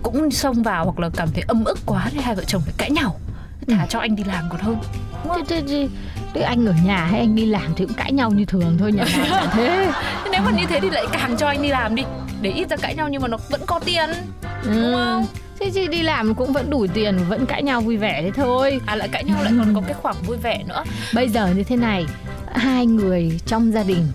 cũng 0.03 0.31
xông 0.31 0.63
vào 0.63 0.85
hoặc 0.85 0.99
là 0.99 1.09
cảm 1.15 1.29
thấy 1.33 1.43
âm 1.47 1.63
ức 1.63 1.79
quá 1.85 2.09
thì 2.11 2.19
hai 2.21 2.35
vợ 2.35 2.43
chồng 2.43 2.61
phải 2.65 2.73
cãi 2.77 2.91
nhau. 2.91 3.19
Thả 3.67 3.85
cho 3.85 3.99
anh 3.99 4.15
đi 4.15 4.23
làm 4.23 4.45
còn 4.49 4.61
hơn. 4.61 4.77
Thế, 5.49 5.61
thế, 5.67 5.87
thế, 6.33 6.41
anh 6.41 6.65
ở 6.65 6.73
nhà 6.85 7.05
hay 7.05 7.19
anh 7.19 7.35
đi 7.35 7.45
làm 7.45 7.73
thì 7.75 7.85
cũng 7.85 7.93
cãi 7.93 8.11
nhau 8.11 8.31
như 8.31 8.45
thường 8.45 8.77
thôi 8.79 8.91
nhà 8.91 9.05
nào 9.29 9.47
Thế 9.53 9.91
nếu 10.31 10.41
mà 10.41 10.51
như 10.51 10.65
thế 10.69 10.79
thì 10.79 10.89
lại 10.89 11.05
càng 11.11 11.37
cho 11.37 11.47
anh 11.47 11.61
đi 11.61 11.69
làm 11.69 11.95
đi 11.95 12.03
để 12.41 12.51
ít 12.51 12.69
ra 12.69 12.77
cãi 12.77 12.95
nhau 12.95 13.09
nhưng 13.09 13.21
mà 13.21 13.27
nó 13.27 13.37
vẫn 13.49 13.61
có 13.65 13.79
tiền 13.85 14.09
ừ. 14.63 14.93
không? 14.93 15.25
thế 15.59 15.71
chị 15.73 15.87
đi 15.87 16.01
làm 16.01 16.35
cũng 16.35 16.53
vẫn 16.53 16.69
đủ 16.69 16.87
tiền 16.93 17.17
vẫn 17.29 17.45
cãi 17.45 17.63
nhau 17.63 17.81
vui 17.81 17.97
vẻ 17.97 18.21
thế 18.21 18.31
thôi 18.35 18.79
à 18.85 18.95
lại 18.95 19.07
cãi 19.07 19.23
nhau 19.23 19.43
lại 19.43 19.53
còn 19.59 19.75
có 19.75 19.81
cái 19.81 19.93
khoảng 19.93 20.15
vui 20.25 20.37
vẻ 20.37 20.63
nữa 20.67 20.83
bây 21.13 21.29
giờ 21.29 21.47
như 21.55 21.63
thế 21.63 21.75
này 21.75 22.05
hai 22.53 22.85
người 22.85 23.39
trong 23.45 23.71
gia 23.71 23.83
đình 23.83 24.07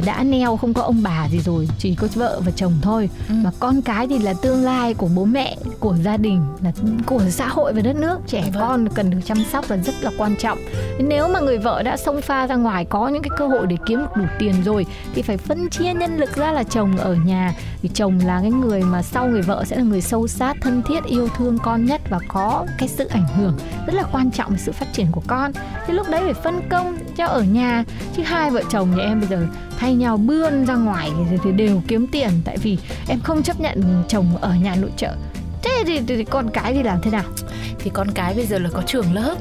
đã 0.00 0.22
neo 0.22 0.56
không 0.56 0.74
có 0.74 0.82
ông 0.82 1.02
bà 1.02 1.28
gì 1.28 1.40
rồi 1.40 1.68
chỉ 1.78 1.94
có 1.94 2.08
vợ 2.14 2.40
và 2.44 2.52
chồng 2.56 2.72
thôi. 2.82 3.10
Ừ. 3.28 3.34
mà 3.44 3.50
con 3.60 3.82
cái 3.82 4.06
thì 4.06 4.18
là 4.18 4.34
tương 4.42 4.64
lai 4.64 4.94
của 4.94 5.08
bố 5.16 5.24
mẹ 5.24 5.56
của 5.80 5.96
gia 6.04 6.16
đình 6.16 6.44
là 6.62 6.72
của 7.06 7.22
xã 7.30 7.48
hội 7.48 7.72
và 7.72 7.80
đất 7.82 7.96
nước. 7.96 8.18
Trẻ 8.26 8.42
Vâng. 8.42 8.52
con 8.60 8.88
cần 8.88 9.10
được 9.10 9.18
chăm 9.24 9.38
sóc 9.52 9.70
là 9.70 9.76
rất 9.76 9.94
là 10.00 10.10
quan 10.18 10.36
trọng. 10.36 10.58
Nếu 10.98 11.28
mà 11.28 11.40
người 11.40 11.58
vợ 11.58 11.82
đã 11.82 11.96
xông 11.96 12.20
pha 12.22 12.46
ra 12.46 12.54
ngoài 12.56 12.84
có 12.84 13.08
những 13.08 13.22
cái 13.22 13.30
cơ 13.38 13.46
hội 13.46 13.66
để 13.66 13.76
kiếm 13.86 13.98
được 13.98 14.10
đủ 14.16 14.24
tiền 14.38 14.54
rồi 14.64 14.86
thì 15.14 15.22
phải 15.22 15.36
phân 15.36 15.68
chia 15.70 15.94
nhân 15.94 16.16
lực 16.16 16.36
ra 16.36 16.52
là 16.52 16.62
chồng 16.62 16.96
ở 16.98 17.14
nhà. 17.14 17.54
Vì 17.82 17.88
chồng 17.94 18.18
là 18.26 18.40
cái 18.40 18.50
người 18.50 18.82
mà 18.82 19.02
sau 19.02 19.26
người 19.28 19.42
vợ 19.42 19.64
sẽ 19.66 19.76
là 19.76 19.82
người 19.82 20.00
sâu 20.00 20.28
sát 20.28 20.56
thân 20.62 20.82
thiết 20.82 21.04
yêu 21.04 21.28
thương 21.36 21.58
con 21.58 21.84
nhất 21.84 22.00
và 22.10 22.18
có 22.28 22.66
cái 22.78 22.88
sự 22.88 23.04
ảnh 23.06 23.26
hưởng 23.36 23.58
rất 23.86 23.94
là 23.94 24.02
quan 24.12 24.30
trọng 24.30 24.50
về 24.50 24.56
sự 24.58 24.72
phát 24.72 24.86
triển 24.92 25.06
của 25.12 25.22
con. 25.26 25.52
Thì 25.86 25.92
lúc 25.92 26.06
đấy 26.10 26.20
phải 26.24 26.34
phân 26.34 26.60
công 26.68 26.98
cho 27.16 27.26
ở 27.26 27.42
nhà 27.42 27.84
chứ 28.16 28.22
hai 28.22 28.50
vợ 28.50 28.62
chồng 28.70 28.96
nhà 28.96 29.04
em 29.04 29.20
bây 29.20 29.28
giờ 29.28 29.46
thay 29.82 29.94
nhau 29.94 30.16
bươn 30.16 30.64
ra 30.64 30.74
ngoài 30.74 31.10
thì, 31.44 31.52
đều 31.52 31.82
kiếm 31.88 32.06
tiền. 32.06 32.30
Tại 32.44 32.56
vì 32.56 32.78
em 33.08 33.20
không 33.20 33.42
chấp 33.42 33.60
nhận 33.60 34.04
chồng 34.08 34.36
ở 34.40 34.54
nhà 34.54 34.74
nội 34.74 34.90
trợ. 34.96 35.14
Thế 35.62 35.84
thì, 35.86 36.00
thì, 36.06 36.16
thì 36.16 36.24
con 36.24 36.50
cái 36.50 36.74
thì 36.74 36.82
làm 36.82 36.98
thế 37.02 37.10
nào? 37.10 37.24
Thì 37.78 37.90
con 37.94 38.10
cái 38.10 38.34
bây 38.34 38.46
giờ 38.46 38.58
là 38.58 38.70
có 38.72 38.82
trường 38.86 39.12
lớp 39.12 39.34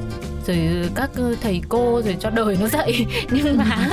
rồi 0.47 0.89
các 0.95 1.09
thầy 1.41 1.61
cô 1.69 2.01
rồi 2.05 2.17
cho 2.19 2.29
đời 2.29 2.57
nó 2.61 2.67
dạy. 2.67 3.05
Nhưng 3.31 3.57
mà 3.57 3.89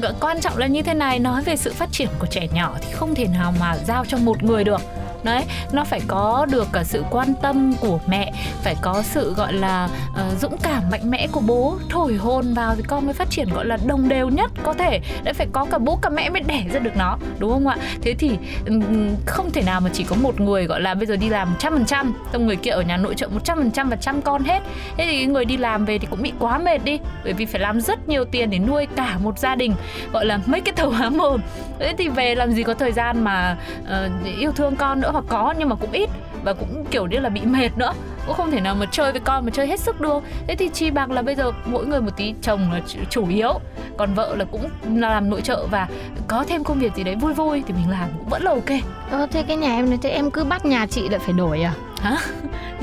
quan 0.20 0.40
trọng 0.40 0.56
là 0.56 0.66
như 0.66 0.82
thế 0.82 0.94
này 0.94 1.18
nói 1.18 1.42
về 1.42 1.56
sự 1.56 1.72
phát 1.72 1.92
triển 1.92 2.08
của 2.18 2.26
trẻ 2.26 2.48
nhỏ 2.54 2.76
thì 2.80 2.92
không 2.92 3.14
thể 3.14 3.26
nào 3.26 3.54
mà 3.60 3.76
giao 3.86 4.04
cho 4.04 4.18
một 4.18 4.42
người 4.42 4.64
được 4.64 4.80
đấy 5.22 5.44
nó 5.72 5.84
phải 5.84 6.00
có 6.06 6.46
được 6.50 6.68
cả 6.72 6.84
sự 6.84 7.04
quan 7.10 7.34
tâm 7.42 7.72
của 7.80 7.98
mẹ 8.06 8.32
phải 8.62 8.76
có 8.82 9.02
sự 9.02 9.34
gọi 9.34 9.52
là 9.52 9.88
uh, 10.10 10.38
dũng 10.40 10.56
cảm 10.62 10.82
mạnh 10.90 11.10
mẽ 11.10 11.26
của 11.32 11.40
bố. 11.40 11.76
Thổi 11.90 12.14
hồn 12.14 12.54
vào 12.54 12.74
thì 12.76 12.82
con 12.82 13.04
mới 13.04 13.14
phát 13.14 13.30
triển 13.30 13.48
gọi 13.54 13.66
là 13.66 13.78
đồng 13.86 14.08
đều 14.08 14.28
nhất 14.28 14.50
có 14.62 14.72
thể. 14.72 15.00
Đấy 15.24 15.34
phải 15.34 15.46
có 15.52 15.64
cả 15.64 15.78
bố 15.78 15.96
cả 15.96 16.08
mẹ 16.08 16.30
mới 16.30 16.40
đẻ 16.40 16.64
ra 16.72 16.80
được 16.80 16.96
nó 16.96 17.18
đúng 17.38 17.52
không 17.52 17.66
ạ? 17.66 17.76
Thế 18.02 18.14
thì 18.18 18.30
um, 18.66 19.16
không 19.26 19.50
thể 19.50 19.62
nào 19.62 19.80
mà 19.80 19.90
chỉ 19.92 20.04
có 20.04 20.16
một 20.16 20.40
người 20.40 20.64
gọi 20.64 20.80
là 20.80 20.94
bây 20.94 21.06
giờ 21.06 21.16
đi 21.16 21.28
làm 21.28 21.54
trăm 21.58 21.72
phần 21.72 21.86
trăm 21.86 22.14
xong 22.32 22.46
người 22.46 22.56
kia 22.56 22.70
ở 22.70 22.82
nhà 22.82 22.96
nội 22.96 23.14
trợ 23.14 23.28
một 23.28 23.44
trăm 23.44 23.58
phần 23.58 23.70
trăm 23.70 23.88
và 23.88 23.96
chăm 23.96 24.22
con 24.22 24.44
hết. 24.44 24.60
Thế 24.96 25.06
thì 25.10 25.26
người 25.26 25.44
đi 25.44 25.56
làm 25.56 25.84
về 25.84 25.98
thì 25.98 26.06
cũng 26.10 26.22
bị 26.22 26.32
quá 26.38 26.58
mệt 26.58 26.84
đi 26.84 26.98
bởi 27.24 27.32
vì 27.32 27.46
phải 27.46 27.60
làm 27.60 27.80
rất 27.80 28.08
nhiều 28.08 28.24
tiền 28.24 28.50
để 28.50 28.58
nuôi 28.58 28.86
cả 28.96 29.18
một 29.22 29.38
gia 29.38 29.54
đình 29.54 29.74
gọi 30.12 30.26
là 30.26 30.40
mấy 30.46 30.60
cái 30.60 30.74
thầu 30.76 30.90
há 30.90 31.10
mồm 31.10 31.40
thế 31.78 31.94
thì 31.98 32.08
về 32.08 32.34
làm 32.34 32.52
gì 32.52 32.62
có 32.62 32.74
thời 32.74 32.92
gian 32.92 33.24
mà 33.24 33.56
uh, 33.82 34.38
yêu 34.38 34.52
thương 34.52 34.76
con 34.76 35.00
nữa 35.00 35.07
nữa 35.08 35.12
hoặc 35.12 35.24
có 35.28 35.54
nhưng 35.58 35.68
mà 35.68 35.76
cũng 35.76 35.92
ít 35.92 36.10
và 36.44 36.52
cũng 36.52 36.84
kiểu 36.90 37.06
như 37.06 37.18
là 37.18 37.28
bị 37.28 37.40
mệt 37.44 37.70
nữa. 37.76 37.92
Cũng 38.26 38.36
không 38.36 38.50
thể 38.50 38.60
nào 38.60 38.74
mà 38.74 38.86
chơi 38.90 39.12
với 39.12 39.20
con 39.20 39.44
mà 39.44 39.50
chơi 39.50 39.66
hết 39.66 39.80
sức 39.80 40.00
được. 40.00 40.22
Thế 40.46 40.54
thì 40.54 40.68
chi 40.68 40.90
bằng 40.90 41.12
là 41.12 41.22
bây 41.22 41.34
giờ 41.34 41.52
mỗi 41.64 41.86
người 41.86 42.00
một 42.00 42.10
tí 42.16 42.34
chồng 42.42 42.72
là 42.72 42.80
chủ 43.10 43.28
yếu. 43.28 43.60
Còn 43.96 44.14
vợ 44.14 44.36
là 44.36 44.44
cũng 44.44 44.68
là 44.94 45.10
làm 45.10 45.30
nội 45.30 45.40
trợ 45.40 45.66
và 45.70 45.88
có 46.28 46.44
thêm 46.48 46.64
công 46.64 46.78
việc 46.78 46.94
gì 46.94 47.04
đấy 47.04 47.14
vui 47.14 47.34
vui 47.34 47.62
thì 47.66 47.74
mình 47.74 47.90
làm 47.90 48.08
cũng 48.18 48.28
vẫn 48.28 48.42
là 48.42 48.50
ok. 48.50 48.80
Ờ, 49.10 49.26
thế 49.30 49.42
cái 49.42 49.56
nhà 49.56 49.76
em 49.76 49.90
này 49.90 49.98
thế 50.02 50.10
em 50.10 50.30
cứ 50.30 50.44
bắt 50.44 50.64
nhà 50.64 50.86
chị 50.86 51.08
lại 51.08 51.18
phải 51.18 51.32
đổi 51.32 51.62
à? 51.62 51.72
Hả 52.00 52.16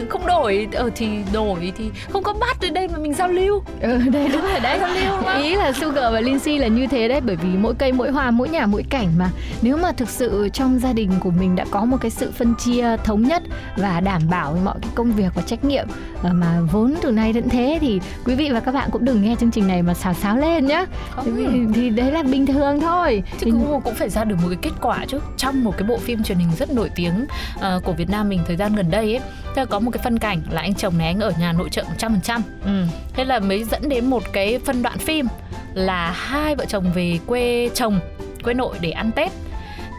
không 0.10 0.26
đổi 0.28 0.68
ờ 0.74 0.90
thì 0.96 1.08
đổi 1.34 1.74
thì 1.78 1.90
không 2.10 2.24
có 2.24 2.34
bắt 2.34 2.58
ở 2.62 2.70
đây 2.70 2.88
mà 2.88 2.98
mình 2.98 3.14
giao 3.14 3.28
lưu. 3.28 3.64
Ừ 3.82 3.98
đây 4.14 4.30
đúng 4.34 4.42
rồi 4.42 4.60
đấy. 4.60 4.80
Giao 4.80 4.90
lưu 4.90 5.44
ý 5.44 5.56
là 5.56 5.72
sugar 5.72 6.14
và 6.14 6.22
lindsay 6.22 6.60
là 6.60 6.68
như 6.68 6.88
thế 6.88 7.08
đấy 7.08 7.22
bởi 7.22 7.36
vì 7.36 7.50
mỗi 7.58 7.74
cây 7.76 7.92
mỗi 7.92 8.12
hoa 8.12 8.32
mỗi 8.32 8.50
nhà 8.50 8.66
mỗi 8.66 8.84
cảnh 8.90 9.08
mà. 9.18 9.30
Nếu 9.62 9.78
mà 9.78 9.92
thực 9.92 10.10
sự 10.10 10.50
trong 10.54 10.80
gia 10.80 10.94
đình 10.94 11.12
của 11.20 11.32
mình 11.32 11.56
đã 11.56 11.66
có 11.72 11.86
một 11.86 11.98
cái 12.02 12.12
sự 12.12 12.32
phân 12.38 12.56
chia 12.56 12.98
thống 13.04 13.22
nhất 13.22 13.44
và 13.78 14.00
đảm 14.00 14.22
bảo 14.30 14.58
mọi 14.64 14.76
cái 14.82 14.92
công 14.96 15.12
việc 15.12 15.36
và 15.36 15.42
trách 15.42 15.66
nhiệm 15.66 15.88
ờ, 16.24 16.34
mà 16.34 16.60
vốn 16.72 16.96
từ 17.02 17.12
nay 17.12 17.34
đến 17.34 17.50
thế 17.50 17.78
thì 17.82 18.00
quý 18.26 18.36
vị 18.36 18.50
và 18.54 18.60
các 18.60 18.72
bạn 18.72 18.90
cũng 18.92 19.06
đừng 19.06 19.22
nghe 19.22 19.36
chương 19.40 19.52
trình 19.52 19.68
này 19.68 19.82
mà 19.82 19.94
xào 19.94 20.14
xáo 20.14 20.38
lên 20.38 20.66
nhá. 20.66 20.86
Thì, 21.26 21.32
thì 21.76 21.90
đấy 21.90 22.12
là 22.12 22.24
bình 22.24 22.46
thường 22.46 22.80
thôi. 22.80 23.24
Chứ 23.40 23.46
cũng 23.52 23.82
cũng 23.84 23.96
phải 23.96 24.10
ra 24.10 24.24
được 24.24 24.36
một 24.42 24.48
cái 24.50 24.60
kết 24.62 24.72
quả 24.82 25.06
chứ. 25.08 25.20
Trong 25.38 25.64
một 25.64 25.78
cái 25.78 25.88
bộ 25.88 25.98
phim 25.98 26.24
truyền 26.24 26.38
hình 26.38 26.50
rất 26.58 26.74
nổi 26.74 26.90
tiếng 26.96 27.26
uh, 27.56 27.84
của 27.84 27.94
Việt 27.94 28.10
Nam 28.10 28.30
mình 28.30 28.42
thời 28.48 28.58
gian 28.58 28.76
gần 28.76 28.92
đây 28.92 29.20
ấy 29.56 29.66
có 29.66 29.80
một 29.86 29.92
cái 29.92 30.04
phân 30.04 30.20
cảnh 30.20 30.42
là 30.50 30.62
anh 30.62 30.74
chồng 30.74 30.98
này 30.98 31.08
anh 31.08 31.20
ở 31.20 31.34
nhà 31.40 31.54
nội 31.54 31.70
trợ 31.70 31.84
100% 31.98 32.42
ừ. 32.66 32.86
thế 33.14 33.26
là 33.26 33.40
mới 33.40 33.64
dẫn 33.64 33.90
đến 33.90 34.06
một 34.06 34.24
cái 34.34 34.60
phân 34.66 34.84
đoạn 34.84 34.98
phim 34.98 35.28
là 35.74 36.12
hai 36.12 36.56
vợ 36.56 36.66
chồng 36.66 36.92
về 36.96 37.20
quê 37.26 37.70
chồng 37.74 38.00
quê 38.44 38.54
nội 38.54 38.78
để 38.82 38.92
ăn 38.92 39.12
Tết. 39.12 39.32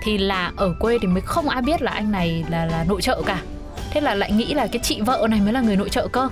Thì 0.02 0.18
là 0.18 0.52
ở 0.56 0.74
quê 0.80 0.98
thì 1.02 1.08
mới 1.08 1.20
không 1.20 1.48
ai 1.48 1.62
biết 1.62 1.82
là 1.82 1.90
anh 1.90 2.12
này 2.12 2.44
là 2.50 2.64
là 2.66 2.84
nội 2.88 3.02
trợ 3.02 3.22
cả. 3.26 3.42
Thế 3.90 4.00
là 4.00 4.14
lại 4.14 4.32
nghĩ 4.32 4.54
là 4.54 4.66
cái 4.66 4.80
chị 4.82 5.00
vợ 5.00 5.26
này 5.30 5.40
mới 5.40 5.52
là 5.52 5.60
người 5.60 5.76
nội 5.76 5.88
trợ 5.88 6.08
cơ 6.08 6.28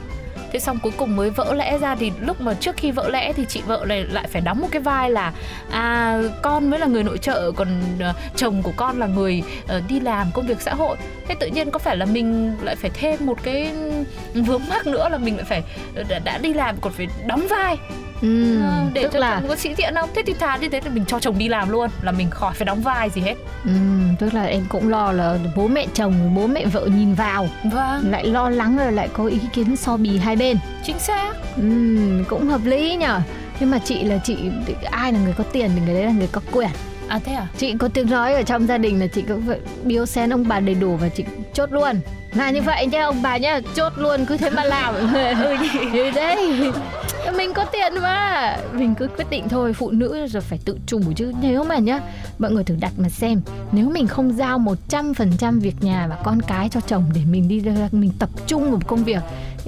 thế 0.55 0.61
xong 0.61 0.79
cuối 0.83 0.93
cùng 0.97 1.17
mới 1.17 1.31
vỡ 1.31 1.55
lẽ 1.55 1.79
ra 1.79 1.95
thì 1.95 2.13
lúc 2.21 2.41
mà 2.41 2.55
trước 2.55 2.77
khi 2.77 2.91
vỡ 2.91 3.09
lẽ 3.09 3.33
thì 3.33 3.45
chị 3.49 3.63
vợ 3.67 3.85
này 3.89 4.05
lại 4.05 4.27
phải 4.29 4.43
đóng 4.43 4.61
một 4.61 4.69
cái 4.71 4.83
vai 4.83 5.11
là 5.11 5.33
à 5.71 6.21
con 6.43 6.71
mới 6.71 6.81
là 6.81 6.87
người 6.87 7.03
nội 7.03 7.19
trợ 7.19 7.53
còn 7.57 7.69
uh, 8.11 8.17
chồng 8.37 8.63
của 8.63 8.73
con 8.77 8.99
là 8.99 9.07
người 9.07 9.43
uh, 9.65 9.83
đi 9.89 10.01
làm 10.01 10.27
công 10.35 10.47
việc 10.47 10.61
xã 10.61 10.75
hội. 10.75 10.97
Thế 11.29 11.35
tự 11.35 11.47
nhiên 11.47 11.71
có 11.71 11.79
phải 11.79 11.97
là 11.97 12.07
mình 12.07 12.57
lại 12.63 12.77
phải 12.77 12.91
thêm 12.95 13.27
một 13.27 13.43
cái 13.43 13.73
vướng 14.35 14.63
mắc 14.69 14.87
nữa 14.87 15.09
là 15.09 15.19
mình 15.19 15.37
lại 15.37 15.45
phải 15.45 15.63
ờ, 15.95 16.03
đã, 16.09 16.19
đã 16.19 16.39
đi 16.39 16.55
làm 16.55 16.77
còn 16.81 16.93
phải 16.93 17.07
đóng 17.27 17.47
vai? 17.51 17.77
Ừ, 18.25 18.63
ờ, 18.63 18.85
để 18.93 19.03
tức 19.03 19.11
cho 19.13 19.19
là 19.19 19.39
chồng 19.41 19.49
có 19.49 19.57
sĩ 19.57 19.75
diện 19.75 19.95
không? 19.95 20.11
Thế 20.15 20.23
thì 20.27 20.35
thà 20.35 20.57
như 20.57 20.69
thế 20.69 20.81
thì 20.81 20.91
mình 20.91 21.05
cho 21.05 21.19
chồng 21.19 21.39
đi 21.39 21.49
làm 21.49 21.71
luôn 21.71 21.91
là 22.03 22.13
mình 22.13 22.31
khỏi 22.31 22.55
phải 22.55 22.65
đóng 22.65 22.83
vai 22.83 23.11
gì 23.11 23.21
hết. 23.21 23.35
Ừ, 23.65 23.71
tức 24.19 24.35
là 24.35 24.45
em 24.45 24.65
cũng 24.69 24.89
lo 24.89 25.13
là 25.13 25.39
bố 25.57 25.69
mẹ 25.69 25.87
chồng 25.95 26.35
bố 26.35 26.47
mẹ 26.47 26.67
vợ 26.67 26.87
nhìn 26.87 27.15
vào. 27.15 27.49
Vâng. 27.73 28.11
Lại 28.11 28.27
lo 28.27 28.51
lắng 28.51 28.77
rồi 28.77 28.93
lại 28.93 29.09
có 29.13 29.25
ý 29.27 29.39
kiến 29.53 29.77
so 29.77 29.97
bì 29.97 30.19
hai 30.19 30.37
bên. 30.37 30.57
Chính 30.85 30.99
xác. 30.99 31.33
Ừ, 31.57 31.63
cũng 32.29 32.49
hợp 32.49 32.61
lý 32.65 32.97
nhở 32.97 33.21
nhưng 33.61 33.71
mà 33.71 33.79
chị 33.79 34.03
là 34.03 34.19
chị 34.25 34.37
ai 34.91 35.13
là 35.13 35.19
người 35.19 35.35
có 35.39 35.45
tiền 35.53 35.71
thì 35.75 35.81
người 35.87 35.95
đấy 35.95 36.05
là 36.05 36.13
người 36.13 36.29
có 36.33 36.41
quyền. 36.53 36.71
À 37.09 37.21
thế 37.25 37.33
à? 37.33 37.47
Chị 37.59 37.75
có 37.79 37.89
tiếng 37.89 38.11
nói 38.11 38.35
ở 38.35 38.43
trong 38.43 38.67
gia 38.67 38.79
đình 38.79 39.01
là 39.01 39.07
chị 39.07 39.23
có 39.29 39.37
biếu 39.85 40.07
xén 40.07 40.33
ông 40.33 40.49
bà 40.49 40.61
đầy 40.61 40.75
đủ 40.75 40.97
và 40.97 41.09
chị 41.09 41.25
chốt 41.53 41.73
luôn 41.73 42.01
là 42.35 42.51
như 42.51 42.63
vậy 42.63 42.87
nha 42.87 43.05
ông 43.05 43.23
bà 43.23 43.37
nhá 43.37 43.61
chốt 43.75 43.93
luôn 43.97 44.27
cứ 44.27 44.37
thế 44.37 44.51
mà 44.51 44.65
làm. 44.65 44.95
Ừ 45.93 46.11
đấy 46.15 46.73
mình 47.37 47.53
có 47.55 47.65
tiền 47.65 47.93
mà. 48.03 48.57
Mình 48.73 48.95
cứ 48.95 49.09
quyết 49.09 49.31
định 49.31 49.49
thôi 49.49 49.73
phụ 49.73 49.91
nữ 49.91 50.27
rồi 50.27 50.41
phải 50.41 50.59
tự 50.65 50.79
chủ 50.87 51.01
chứ. 51.17 51.33
Nếu 51.43 51.65
mà 51.65 51.79
nhá 51.79 52.01
mọi 52.39 52.51
người 52.51 52.65
thử 52.65 52.77
đặt 52.81 52.93
mà 52.97 53.09
xem 53.09 53.41
nếu 53.73 53.91
mình 53.91 54.07
không 54.07 54.33
giao 54.37 54.59
100% 54.91 55.61
việc 55.61 55.75
nhà 55.81 56.07
và 56.11 56.17
con 56.25 56.41
cái 56.43 56.69
cho 56.69 56.81
chồng 56.81 57.05
để 57.15 57.21
mình 57.31 57.49
đi 57.49 57.61
ra 57.61 57.73
mình 57.93 58.11
tập 58.19 58.29
trung 58.47 58.63
vào 58.63 58.71
một 58.71 58.87
công 58.87 59.05
việc 59.05 59.23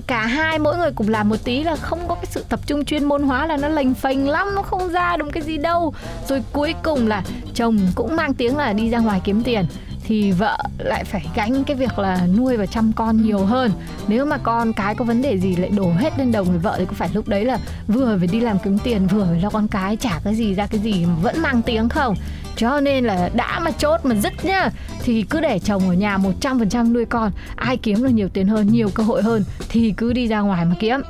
cả 0.07 0.27
hai 0.27 0.59
mỗi 0.59 0.77
người 0.77 0.91
cùng 0.93 1.09
làm 1.09 1.29
một 1.29 1.37
tí 1.45 1.63
là 1.63 1.77
không 1.77 2.09
có 2.09 2.15
cái 2.15 2.27
sự 2.27 2.45
tập 2.49 2.61
trung 2.67 2.85
chuyên 2.85 3.05
môn 3.05 3.23
hóa 3.23 3.47
là 3.47 3.57
nó 3.57 3.69
lành 3.69 3.95
phành 3.95 4.29
lắm 4.29 4.55
nó 4.55 4.63
không 4.63 4.89
ra 4.89 5.17
được 5.17 5.29
cái 5.33 5.43
gì 5.43 5.57
đâu. 5.57 5.95
Rồi 6.29 6.43
cuối 6.53 6.75
cùng 6.83 7.09
là 7.09 7.23
chồng 7.55 7.79
cũng 7.95 8.17
mang 8.17 8.35
tiếng 8.35 8.57
là 8.57 8.73
đi 8.73 8.91
ra 8.91 8.99
ngoài 8.99 9.21
kiếm 9.25 9.43
tiền 9.43 9.65
thì 10.07 10.33
vợ 10.33 10.59
lại 10.79 11.05
phải 11.05 11.27
gánh 11.35 11.65
cái 11.65 11.77
việc 11.77 11.99
là 11.99 12.27
nuôi 12.37 12.57
và 12.57 12.67
chăm 12.67 12.93
con 12.93 13.23
nhiều 13.23 13.39
hơn. 13.39 13.73
Nếu 14.09 14.25
mà 14.25 14.39
con 14.39 14.73
cái 14.73 14.95
có 14.95 15.05
vấn 15.05 15.23
đề 15.23 15.39
gì 15.39 15.57
lại 15.57 15.71
đổ 15.71 15.93
hết 15.93 16.19
lên 16.19 16.33
đầu 16.33 16.45
người 16.45 16.59
vợ 16.59 16.75
thì 16.79 16.85
có 16.85 16.93
phải 16.93 17.09
lúc 17.13 17.29
đấy 17.29 17.45
là 17.45 17.59
vừa 17.89 18.17
phải 18.19 18.27
đi 18.27 18.41
làm 18.41 18.59
kiếm 18.65 18.79
tiền 18.79 19.07
vừa 19.07 19.27
phải 19.31 19.41
lo 19.41 19.51
con 19.51 19.69
cái 19.69 19.97
trả 19.97 20.21
cái 20.25 20.35
gì 20.35 20.55
ra 20.55 20.67
cái 20.67 20.81
gì 20.81 21.07
mà 21.07 21.15
vẫn 21.23 21.43
mang 21.43 21.63
tiếng 21.63 21.89
không? 21.89 22.15
Cho 22.57 22.81
nên 22.81 23.05
là 23.05 23.31
đã 23.35 23.59
mà 23.59 23.71
chốt 23.71 24.01
mà 24.05 24.15
dứt 24.15 24.45
nhá 24.45 24.71
thì 25.05 25.23
cứ 25.23 25.41
để 25.41 25.59
chồng 25.59 25.89
ở 25.89 25.95
nhà 25.95 26.19
100% 26.41 26.93
nuôi 26.93 27.05
con 27.05 27.33
ai 27.57 27.77
kiếm 27.77 28.03
được 28.03 28.09
nhiều 28.09 28.29
tiền 28.29 28.49
hơn 28.49 28.67
nhiều 28.67 28.91
cơ 28.95 29.03
hội 29.03 29.23
hơn 29.23 29.45
thì 29.69 29.95
cứ 29.97 30.13
đi 30.13 30.27
ra 30.27 30.41
ngoài 30.41 30.65
mà 30.65 30.75
kiếm 30.81 31.01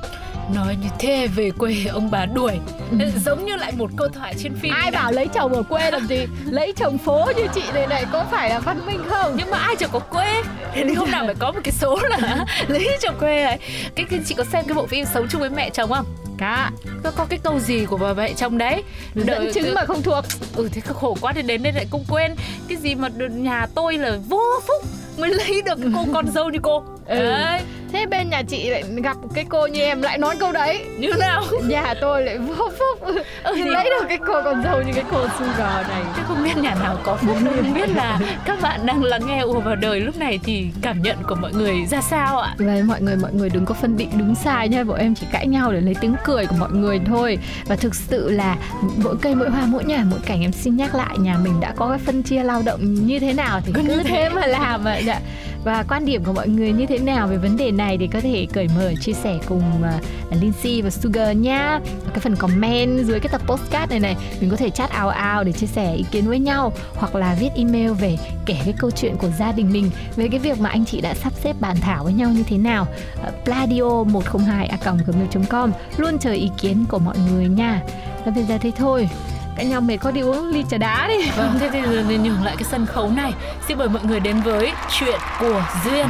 nói 0.54 0.76
như 0.82 0.88
thế 0.98 1.26
về 1.26 1.50
quê 1.58 1.74
ông 1.92 2.10
bà 2.10 2.26
đuổi. 2.26 2.58
Ừ. 2.90 3.10
giống 3.24 3.44
như 3.44 3.56
lại 3.56 3.72
một 3.76 3.90
câu 3.96 4.08
thoại 4.08 4.34
trên 4.38 4.54
phim 4.54 4.72
ai 4.74 4.90
bảo 4.90 5.12
lấy 5.12 5.28
chồng 5.34 5.52
ở 5.52 5.62
quê 5.62 5.90
làm 5.90 6.06
gì? 6.06 6.26
Lấy 6.44 6.72
chồng 6.76 6.98
phố 6.98 7.26
như 7.36 7.46
chị 7.54 7.62
này 7.74 7.86
này 7.86 8.04
có 8.12 8.24
phải 8.30 8.50
là 8.50 8.58
văn 8.58 8.86
minh 8.86 9.00
không? 9.08 9.34
Nhưng 9.36 9.50
mà 9.50 9.58
ai 9.58 9.76
chẳng 9.76 9.90
có 9.92 9.98
quê? 9.98 10.42
Thì 10.74 10.94
hôm 10.94 11.10
nào 11.10 11.26
phải 11.26 11.34
có 11.34 11.52
một 11.52 11.60
cái 11.64 11.72
số 11.72 11.98
là 12.02 12.44
lấy 12.68 12.88
chồng 13.00 13.14
quê 13.20 13.42
ấy. 13.42 13.58
Cái, 13.94 14.06
cái 14.10 14.20
chị 14.26 14.34
có 14.34 14.44
xem 14.44 14.64
cái 14.68 14.74
bộ 14.74 14.86
phim 14.86 15.04
sống 15.14 15.26
chung 15.30 15.40
với 15.40 15.50
mẹ 15.50 15.70
chồng 15.70 15.90
không? 15.90 16.06
Cả 16.38 16.70
có, 17.02 17.10
có 17.10 17.24
cái 17.24 17.38
câu 17.42 17.60
gì 17.60 17.84
của 17.84 17.96
bà 17.96 18.12
mẹ 18.12 18.32
chồng 18.32 18.58
đấy? 18.58 18.82
Dẫn 19.14 19.52
chứng 19.54 19.74
mà 19.74 19.84
không 19.84 20.02
thuộc. 20.02 20.24
Ừ 20.56 20.68
thế 20.72 20.80
khổ 20.80 21.16
quá 21.20 21.32
thì 21.32 21.42
đến 21.42 21.62
đây 21.62 21.72
lại 21.72 21.86
cũng 21.90 22.04
quên. 22.08 22.34
Cái 22.68 22.76
gì 22.76 22.94
mà 22.94 23.08
nhà 23.18 23.66
tôi 23.74 23.98
là 23.98 24.18
vô 24.28 24.42
phúc 24.66 24.82
mới 25.18 25.30
lấy 25.30 25.62
được 25.62 25.78
cô 25.94 26.04
con 26.14 26.28
dâu 26.32 26.50
như 26.50 26.58
cô. 26.62 26.84
Ừ. 27.06 27.30
đấy 27.30 27.60
thế 27.92 28.06
bên 28.06 28.30
nhà 28.30 28.42
chị 28.42 28.70
lại 28.70 28.82
gặp 29.02 29.16
cái 29.34 29.44
cô 29.48 29.66
như 29.66 29.80
em 29.80 30.02
lại 30.02 30.18
nói 30.18 30.36
câu 30.40 30.52
đấy. 30.52 30.84
Như 30.98 31.12
nào? 31.18 31.44
Nhà 31.64 31.94
tôi 32.00 32.22
lại 32.22 32.38
vô 32.38 32.54
phúc. 32.78 33.14
Ừ, 33.42 33.52
thì... 33.56 33.64
lấy 33.64 33.84
được 33.84 34.06
cái 34.08 34.18
cô 34.26 34.42
con 34.44 34.62
dâu 34.64 34.82
như 34.82 34.92
cái 34.94 35.04
cô 35.10 35.26
sugar 35.38 35.88
này. 35.88 36.02
Chứ 36.16 36.22
không 36.28 36.44
biết 36.44 36.56
nhà 36.56 36.74
nào 36.74 36.98
có 37.04 37.16
phúc 37.16 37.36
đâu 37.44 37.54
không 37.56 37.74
biết 37.74 37.88
là 37.88 38.20
các 38.44 38.58
bạn 38.62 38.86
đang 38.86 39.02
lắng 39.02 39.26
nghe 39.26 39.40
ùa 39.40 39.60
vào 39.60 39.76
đời 39.76 40.00
lúc 40.00 40.18
này 40.18 40.38
thì 40.44 40.68
cảm 40.82 41.02
nhận 41.02 41.16
của 41.28 41.34
mọi 41.34 41.52
người 41.52 41.86
ra 41.90 42.00
sao 42.00 42.38
ạ? 42.38 42.54
Vậy 42.58 42.82
mọi 42.82 43.00
người 43.00 43.16
mọi 43.16 43.32
người 43.32 43.50
đừng 43.50 43.64
có 43.64 43.74
phân 43.74 43.96
định 43.96 44.10
đúng 44.18 44.34
sai 44.34 44.68
nha. 44.68 44.84
Bọn 44.84 44.98
em 44.98 45.14
chỉ 45.14 45.26
cãi 45.32 45.46
nhau 45.46 45.72
để 45.72 45.80
lấy 45.80 45.94
tiếng 46.00 46.14
cười 46.24 46.46
của 46.46 46.56
mọi 46.58 46.70
người 46.70 47.00
thôi. 47.06 47.38
Và 47.66 47.76
thực 47.76 47.94
sự 47.94 48.30
là 48.30 48.56
mỗi 48.96 49.16
cây 49.22 49.34
mỗi 49.34 49.50
hoa 49.50 49.62
mỗi 49.66 49.84
nhà 49.84 50.04
mỗi 50.10 50.20
cảnh 50.26 50.42
em 50.42 50.52
xin 50.52 50.76
nhắc 50.76 50.94
lại 50.94 51.18
nhà 51.18 51.38
mình 51.44 51.60
đã 51.60 51.72
có 51.76 51.88
cái 51.88 51.98
phân 51.98 52.22
chia 52.22 52.42
lao 52.42 52.62
động 52.66 52.94
như 52.94 53.18
thế 53.18 53.32
nào 53.32 53.60
thì 53.66 53.72
cứ, 53.74 53.82
cứ 53.88 54.02
thế 54.02 54.28
mà 54.28 54.46
làm 54.46 54.84
ạ. 54.84 54.96
Dạ. 54.96 55.20
Và 55.64 55.84
quan 55.88 56.04
điểm 56.04 56.24
của 56.24 56.32
mọi 56.32 56.48
người 56.48 56.72
như 56.72 56.86
thế 56.86 56.98
nào 56.98 57.26
về 57.26 57.36
vấn 57.36 57.56
đề 57.56 57.70
này 57.76 57.98
thì 57.98 58.06
có 58.06 58.20
thể 58.20 58.46
cởi 58.52 58.68
mở 58.76 58.92
chia 59.00 59.12
sẻ 59.12 59.38
cùng 59.48 59.62
uh, 59.80 60.32
Lindsay 60.40 60.82
và 60.82 60.90
Sugar 60.90 61.36
nha 61.36 61.80
cái 62.08 62.18
phần 62.20 62.36
comment 62.36 63.04
dưới 63.04 63.20
cái 63.20 63.28
tập 63.32 63.40
postcard 63.46 63.90
này 63.90 64.00
này 64.00 64.16
mình 64.40 64.50
có 64.50 64.56
thể 64.56 64.70
chat 64.70 64.90
ao 64.90 65.08
ao 65.08 65.44
để 65.44 65.52
chia 65.52 65.66
sẻ 65.66 65.94
ý 65.94 66.04
kiến 66.10 66.28
với 66.28 66.38
nhau 66.38 66.72
hoặc 66.94 67.14
là 67.14 67.36
viết 67.40 67.50
email 67.56 67.92
về 67.92 68.18
kể 68.46 68.56
cái 68.64 68.74
câu 68.78 68.90
chuyện 68.90 69.16
của 69.16 69.28
gia 69.38 69.52
đình 69.52 69.72
mình 69.72 69.90
về 70.16 70.28
cái 70.28 70.40
việc 70.40 70.60
mà 70.60 70.70
anh 70.70 70.84
chị 70.84 71.00
đã 71.00 71.14
sắp 71.14 71.32
xếp 71.42 71.56
bàn 71.60 71.76
thảo 71.80 72.04
với 72.04 72.12
nhau 72.12 72.30
như 72.30 72.42
thế 72.42 72.58
nào. 72.58 72.86
Uh, 73.28 73.44
pladio 73.44 74.04
102 74.04 74.66
a 74.66 74.76
gmail.com 74.82 75.72
luôn 75.96 76.18
chờ 76.18 76.32
ý 76.32 76.50
kiến 76.58 76.84
của 76.88 76.98
mọi 76.98 77.16
người 77.30 77.48
nha. 77.48 77.82
Và 78.24 78.32
bây 78.32 78.44
giờ 78.44 78.58
thế 78.60 78.72
thôi 78.76 79.08
cả 79.56 79.62
nhau 79.62 79.80
mệt 79.80 79.96
có 79.96 80.10
đi 80.10 80.20
uống 80.20 80.48
ly 80.48 80.64
trà 80.70 80.76
đá 80.78 81.08
đi. 81.08 81.30
Vâng 81.36 81.56
thế 81.60 81.70
thì 81.72 81.80
giờ 81.82 82.02
nhường 82.02 82.42
lại 82.44 82.54
cái 82.58 82.64
sân 82.70 82.86
khấu 82.86 83.10
này. 83.10 83.32
Xin 83.68 83.78
mời 83.78 83.88
mọi 83.88 84.04
người 84.04 84.20
đến 84.20 84.40
với 84.40 84.72
chuyện 84.98 85.20
của 85.40 85.64
duyên. 85.84 86.06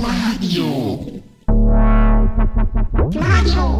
Em 0.00 0.06
bước 2.92 3.79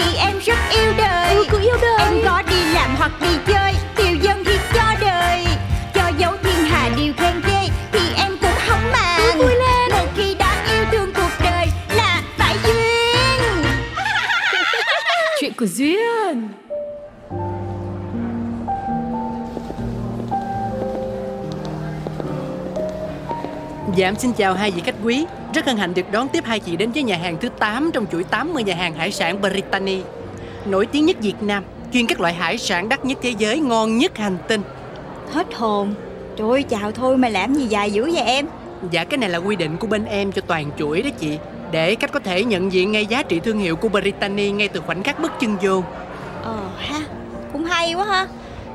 Vì 0.00 0.16
em 0.16 0.38
rất 0.46 0.58
yêu 0.70 0.92
đời. 0.98 1.34
Ừ, 1.34 1.58
yêu 1.62 1.76
đời. 1.82 1.98
Em 1.98 2.14
có 2.24 2.42
đi 2.50 2.64
làm 2.74 2.96
hoặc 2.96 3.12
đi 3.20 3.36
chơi 3.46 3.72
Tiêu 3.96 4.16
dân 4.22 4.44
thì 4.44 4.58
cho 4.74 4.82
đời. 5.00 5.44
Cho 5.94 6.02
dấu 6.18 6.32
thiên 6.42 6.64
hà 6.64 6.90
điều 6.96 7.12
khen 7.16 7.40
ghê 7.46 7.68
Thì 7.92 8.00
em 8.16 8.36
cũng 8.40 8.58
không 8.68 8.90
màng. 8.92 9.38
Vui 9.38 9.54
lên. 9.54 9.90
Một 9.90 10.06
khi 10.16 10.34
đã 10.34 10.64
yêu 10.72 10.84
thương 10.92 11.12
cuộc 11.14 11.30
đời 11.44 11.66
Là 11.96 12.22
phải 12.38 12.56
duyên. 12.64 13.64
Chuyện 15.40 15.52
của 15.52 15.66
duyên 15.66 16.29
Dạ 24.00 24.08
em 24.08 24.16
xin 24.16 24.32
chào 24.32 24.54
hai 24.54 24.70
vị 24.70 24.82
khách 24.84 24.94
quý. 25.04 25.24
Rất 25.54 25.66
hân 25.66 25.76
hạnh 25.76 25.94
được 25.94 26.12
đón 26.12 26.28
tiếp 26.28 26.44
hai 26.46 26.60
chị 26.60 26.76
đến 26.76 26.92
với 26.92 27.02
nhà 27.02 27.16
hàng 27.16 27.36
thứ 27.40 27.48
8 27.48 27.90
Trong 27.92 28.06
chuỗi 28.12 28.24
80 28.24 28.62
nhà 28.62 28.74
hàng 28.74 28.94
hải 28.94 29.12
sản 29.12 29.40
Brittany. 29.40 30.00
Nổi 30.66 30.86
tiếng 30.86 31.06
nhất 31.06 31.16
Việt 31.20 31.42
Nam 31.42 31.64
Chuyên 31.92 32.06
các 32.06 32.20
loại 32.20 32.34
hải 32.34 32.58
sản 32.58 32.88
đắt 32.88 33.04
nhất 33.04 33.18
thế 33.22 33.34
giới 33.38 33.58
Ngon 33.58 33.98
nhất 33.98 34.18
hành 34.18 34.38
tinh. 34.48 34.62
Hết 35.30 35.54
hồn. 35.54 35.94
Trời 36.36 36.48
ơi 36.48 36.62
chào 36.62 36.92
thôi 36.92 37.16
mà 37.16 37.28
làm 37.28 37.54
gì 37.54 37.66
dài 37.66 37.90
dữ 37.90 38.10
vậy 38.12 38.24
em? 38.24 38.46
Dạ 38.90 39.04
cái 39.04 39.18
này 39.18 39.30
là 39.30 39.38
quy 39.38 39.56
định 39.56 39.76
của 39.76 39.86
bên 39.86 40.04
em 40.04 40.32
cho 40.32 40.42
toàn 40.46 40.70
chuỗi 40.78 41.02
đó 41.02 41.10
chị. 41.18 41.38
Để 41.72 41.94
khách 41.94 42.12
có 42.12 42.20
thể 42.20 42.44
nhận 42.44 42.72
diện 42.72 42.92
ngay 42.92 43.06
giá 43.06 43.22
trị 43.22 43.40
thương 43.40 43.58
hiệu 43.58 43.76
của 43.76 43.88
Brittany 43.88 44.50
Ngay 44.50 44.68
từ 44.68 44.80
khoảnh 44.80 45.02
khắc 45.02 45.20
bước 45.20 45.32
chân 45.40 45.56
vô. 45.62 45.82
Ờ 46.42 46.58
ha 46.78 47.00
Cũng 47.52 47.64
hay 47.64 47.94
quá 47.94 48.04
ha. 48.04 48.26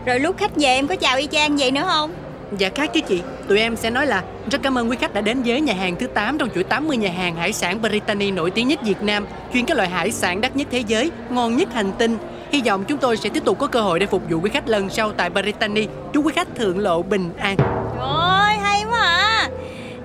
Rồi 0.06 0.20
lúc 0.20 0.38
khách 0.38 0.56
về 0.56 0.68
em 0.68 0.88
có 0.88 0.96
chào 0.96 1.18
y 1.18 1.28
chang 1.32 1.58
vậy 1.58 1.72
nữa 1.72 1.84
không 1.88 2.12
Dạ 2.58 2.70
khác 2.76 2.94
chứ 2.94 3.02
chị. 3.08 3.22
Tụi 3.48 3.60
em 3.60 3.76
sẽ 3.76 3.90
nói 3.90 4.08
là 4.08 4.24
Rất 4.52 4.62
cảm 4.64 4.78
ơn 4.78 4.90
quý 4.90 4.98
khách 5.00 5.14
đã 5.14 5.22
đến 5.22 5.42
với 5.46 5.62
nhà 5.62 5.74
hàng 5.74 5.96
thứ 5.96 6.08
8 6.08 6.38
Trong 6.38 6.50
chuỗi 6.56 6.64
80 6.64 6.98
nhà 6.98 7.12
hàng 7.12 7.36
hải 7.36 7.54
sản 7.54 7.82
Brittany 7.82 8.32
nổi 8.32 8.52
tiếng 8.52 8.68
nhất 8.68 8.80
Việt 8.84 9.02
Nam 9.02 9.26
Chuyên 9.54 9.66
các 9.66 9.78
loại 9.78 9.90
hải 9.90 10.12
sản 10.12 10.42
đắt 10.42 10.56
nhất 10.56 10.68
thế 10.72 10.84
giới 10.88 11.12
Ngon 11.30 11.58
nhất 11.58 11.74
hành 11.74 11.92
tinh. 11.98 12.18
Hy 12.52 12.62
vọng 12.66 12.84
chúng 12.88 12.98
tôi 12.98 13.18
sẽ 13.18 13.30
tiếp 13.30 13.46
tục 13.46 13.60
có 13.60 13.68
cơ 13.68 13.82
hội 13.82 14.00
để 14.00 14.06
phục 14.06 14.22
vụ 14.30 14.40
quý 14.42 14.50
khách 14.54 14.70
lần 14.70 14.90
sau 14.90 15.12
tại 15.12 15.30
Brittany. 15.30 15.88
Chúc 16.14 16.26
quý 16.26 16.32
khách 16.36 16.56
thượng 16.56 16.80
lộ 16.80 17.02
bình 17.02 17.30
an. 17.38 17.56
Trời 17.58 18.08
ơi 18.10 18.54
hay 18.62 18.84
quá 18.90 19.00
à. 19.00 19.50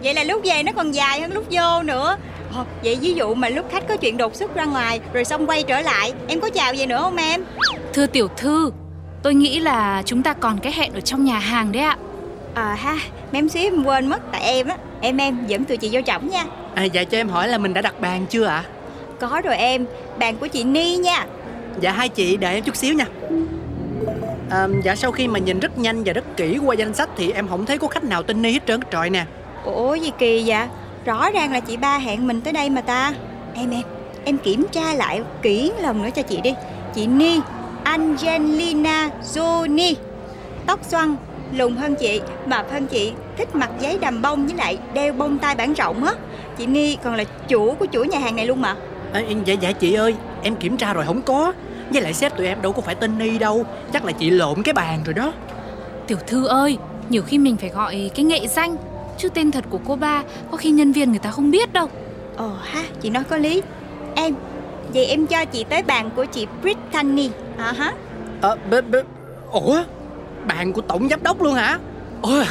Vậy 0.03 0.15
là 0.15 0.25
lúc 0.25 0.43
về 0.45 0.63
nó 0.63 0.73
còn 0.77 0.93
dài 0.93 1.21
hơn 1.21 1.33
lúc 1.33 1.45
vô 1.51 1.83
nữa. 1.83 2.17
Ờ, 2.55 2.65
Vậy 2.85 2.99
ví 3.01 3.15
dụ 3.15 3.35
mà 3.35 3.49
lúc 3.49 3.67
khách 3.71 3.89
có 3.89 3.97
chuyện 3.97 4.17
đột 4.17 4.35
xuất 4.35 4.55
ra 4.55 4.65
ngoài 4.65 5.01
Rồi 5.13 5.25
xong 5.25 5.47
quay 5.47 5.63
trở 5.63 5.81
lại 5.81 6.13
Em 6.29 6.41
có 6.41 6.51
chào 6.51 6.75
gì 6.75 6.87
nữa 6.87 6.99
không 7.01 7.17
em? 7.17 7.45
Thưa 7.93 8.07
tiểu 8.07 8.29
thư 8.37 8.71
tôi 9.23 9.35
nghĩ 9.35 9.61
là 9.61 10.03
chúng 10.07 10.23
ta 10.23 10.33
còn 10.33 10.59
cái 10.59 10.73
hẹn 10.73 10.93
ở 10.93 11.01
trong 11.01 11.25
nhà 11.25 11.39
hàng 11.39 11.73
đấy 11.73 11.83
ạ 11.83 11.97
À 12.55 12.75
ha 12.75 12.97
Mém 13.33 13.49
xíu 13.49 13.63
em 13.63 13.85
quên 13.85 14.07
mất 14.07 14.21
Tại 14.33 14.43
em 14.43 14.69
á. 14.69 14.77
Em 15.01 15.17
em 15.17 15.47
dẫn 15.47 15.65
tụi 15.65 15.77
chị 15.77 15.89
vô 15.93 16.01
trọng 16.01 16.29
nha. 16.29 16.45
À, 16.75 16.85
Dạ 16.85 17.05
cho 17.05 17.19
em 17.19 17.29
hỏi 17.29 17.49
là 17.49 17.59
mình 17.59 17.75
đã 17.75 17.83
đặt 17.83 18.01
bàn 18.01 18.27
chưa 18.31 18.45
ạ? 18.45 18.65
Có 19.21 19.41
rồi 19.45 19.57
em 19.57 19.87
Bàn 20.19 20.37
của 20.37 20.47
chị 20.47 20.65
Ni 20.65 20.97
nha. 20.97 21.27
Dạ 21.81 21.93
hai 21.93 22.09
chị 22.09 22.37
đợi 22.37 22.55
em 22.55 22.65
chút 22.65 22.77
xíu 22.77 22.95
nha. 22.95 23.07
À, 24.51 24.69
Dạ 24.85 24.97
sau 24.97 25.13
khi 25.13 25.29
mà 25.29 25.39
nhìn 25.39 25.61
rất 25.61 25.79
nhanh 25.79 26.05
và 26.05 26.13
rất 26.13 26.37
kỹ 26.37 26.59
qua 26.67 26.75
danh 26.75 26.95
sách 26.95 27.09
Thì 27.17 27.31
em 27.33 27.49
không 27.49 27.67
thấy 27.67 27.79
có 27.79 27.89
khách 27.89 28.05
nào 28.05 28.23
tên 28.23 28.43
Ni 28.43 28.53
hết 28.53 28.67
trơn. 28.67 28.81
Trọi 28.93 29.11
nè. 29.11 29.25
Ủa 29.65 29.95
gì 29.95 30.11
kỳ 30.19 30.43
vậy? 30.47 30.67
Rõ 31.05 31.31
ràng 31.31 31.53
là 31.53 31.61
chị 31.61 31.77
ba 31.77 31.99
hẹn 31.99 32.27
mình 32.27 32.41
tới 32.41 32.53
đây 32.53 32.71
mà 32.71 32.81
ta. 32.81 33.13
Em 33.55 33.71
em 33.71 33.83
Em 34.25 34.39
kiểm 34.39 34.67
tra 34.73 34.95
lại 34.95 35.23
kỹ 35.43 35.73
lần 35.81 36.03
nữa 36.03 36.09
cho 36.15 36.23
chị 36.23 36.41
đi. 36.41 36.55
Chị 36.95 37.07
Ni 37.07 37.41
Angelina 37.85 39.09
Jolie. 39.35 39.95
Tóc 40.67 40.81
xoăn 40.83 41.17
Lùn 41.57 41.77
hơn 41.77 41.95
chị 41.95 42.21
Mập 42.47 42.73
hơn 42.73 42.87
chị 42.87 43.13
Thích 43.37 43.55
mặc 43.55 43.71
giấy 43.81 43.99
đầm 44.01 44.23
bông 44.23 44.47
với 44.47 44.57
lại 44.57 44.79
đeo 44.95 45.13
bông 45.13 45.39
tai 45.39 45.55
bản 45.55 45.75
rộng 45.75 46.05
á. 46.05 46.13
Chị 46.59 46.67
Ni 46.67 46.97
còn 46.97 47.15
là 47.15 47.25
chủ 47.49 47.75
của 47.75 47.87
chuỗi 47.93 48.09
nhà 48.09 48.19
hàng 48.19 48.37
này 48.37 48.47
luôn 48.47 48.61
mà. 48.61 48.77
À, 49.13 49.23
Dạ 49.45 49.55
dạ 49.55 49.73
chị 49.73 49.95
ơi 49.95 50.15
Em 50.43 50.57
kiểm 50.57 50.77
tra 50.77 50.93
rồi 50.93 51.05
không 51.05 51.23
có. 51.23 51.53
Với 51.91 52.03
lại 52.03 52.15
sếp 52.15 52.37
tụi 52.37 52.47
em 52.47 52.63
đâu 52.63 52.73
có 52.73 52.83
phải 52.83 52.95
tên 52.95 53.19
Ni 53.19 53.39
đâu 53.39 53.65
Chắc 53.93 54.05
là 54.05 54.13
chị 54.13 54.31
lộn 54.31 54.63
cái 54.63 54.75
bàn 54.75 55.01
rồi 55.05 55.15
đó. 55.15 55.33
Tiểu 56.07 56.19
thư 56.27 56.47
ơi 56.47 56.79
nhiều 57.09 57.23
khi 57.23 57.39
mình 57.39 57.57
phải 57.57 57.69
gọi 57.69 58.11
cái 58.15 58.25
nghệ 58.25 58.47
danh 58.47 58.77
chứ 59.19 59.29
tên 59.29 59.51
thật 59.51 59.65
của 59.71 59.79
cô 59.87 59.97
ba 59.97 60.23
có 60.51 60.57
khi 60.57 60.71
nhân 60.71 60.93
viên 60.93 61.11
người 61.11 61.19
ta 61.19 61.31
không 61.31 61.51
biết 61.51 61.73
đâu. 61.73 61.89
Ồ 62.37 62.51
ha 62.63 62.83
chị 63.01 63.11
nói 63.11 63.25
có 63.25 63.37
lý. 63.37 63.63
Em 64.15 64.35
Vậy 64.95 65.07
em 65.07 65.27
cho 65.27 65.45
chị 65.45 65.65
tới 65.65 65.83
bàn 65.83 66.11
của 66.17 66.25
chị 66.25 66.47
Brittany. 66.63 67.31
À 67.59 67.73
ha. 67.73 67.93
À, 68.43 68.55
b, 68.71 68.75
b, 68.91 68.95
Ủa 69.53 69.83
Bàn 70.47 70.73
của 70.73 70.81
tổng 70.81 71.09
giám 71.09 71.23
đốc 71.23 71.43
luôn 71.43 71.55
hả? 71.55 71.79
Ủa, 72.23 72.45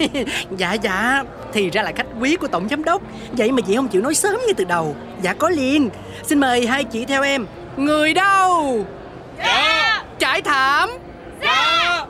dạ 0.56 0.72
dạ. 0.72 1.22
Thì 1.52 1.70
ra 1.70 1.82
là 1.82 1.92
khách 1.96 2.06
quý 2.20 2.36
của 2.36 2.48
tổng 2.48 2.68
giám 2.70 2.84
đốc. 2.84 3.02
Vậy 3.32 3.52
mà 3.52 3.62
chị 3.66 3.76
không 3.76 3.88
chịu 3.88 4.02
nói 4.02 4.14
sớm 4.14 4.40
như 4.46 4.52
từ 4.52 4.64
đầu. 4.64 4.96
Dạ 5.22 5.34
có 5.34 5.48
liền. 5.48 5.90
Xin 6.22 6.40
mời 6.40 6.66
hai 6.66 6.84
chị 6.84 7.04
theo 7.04 7.22
em. 7.22 7.46
Người 7.76 8.14
đâu? 8.14 8.84
Dạ. 9.38 10.04
Trải 10.18 10.42
thảm. 10.42 10.90
Dạ. 11.42 12.06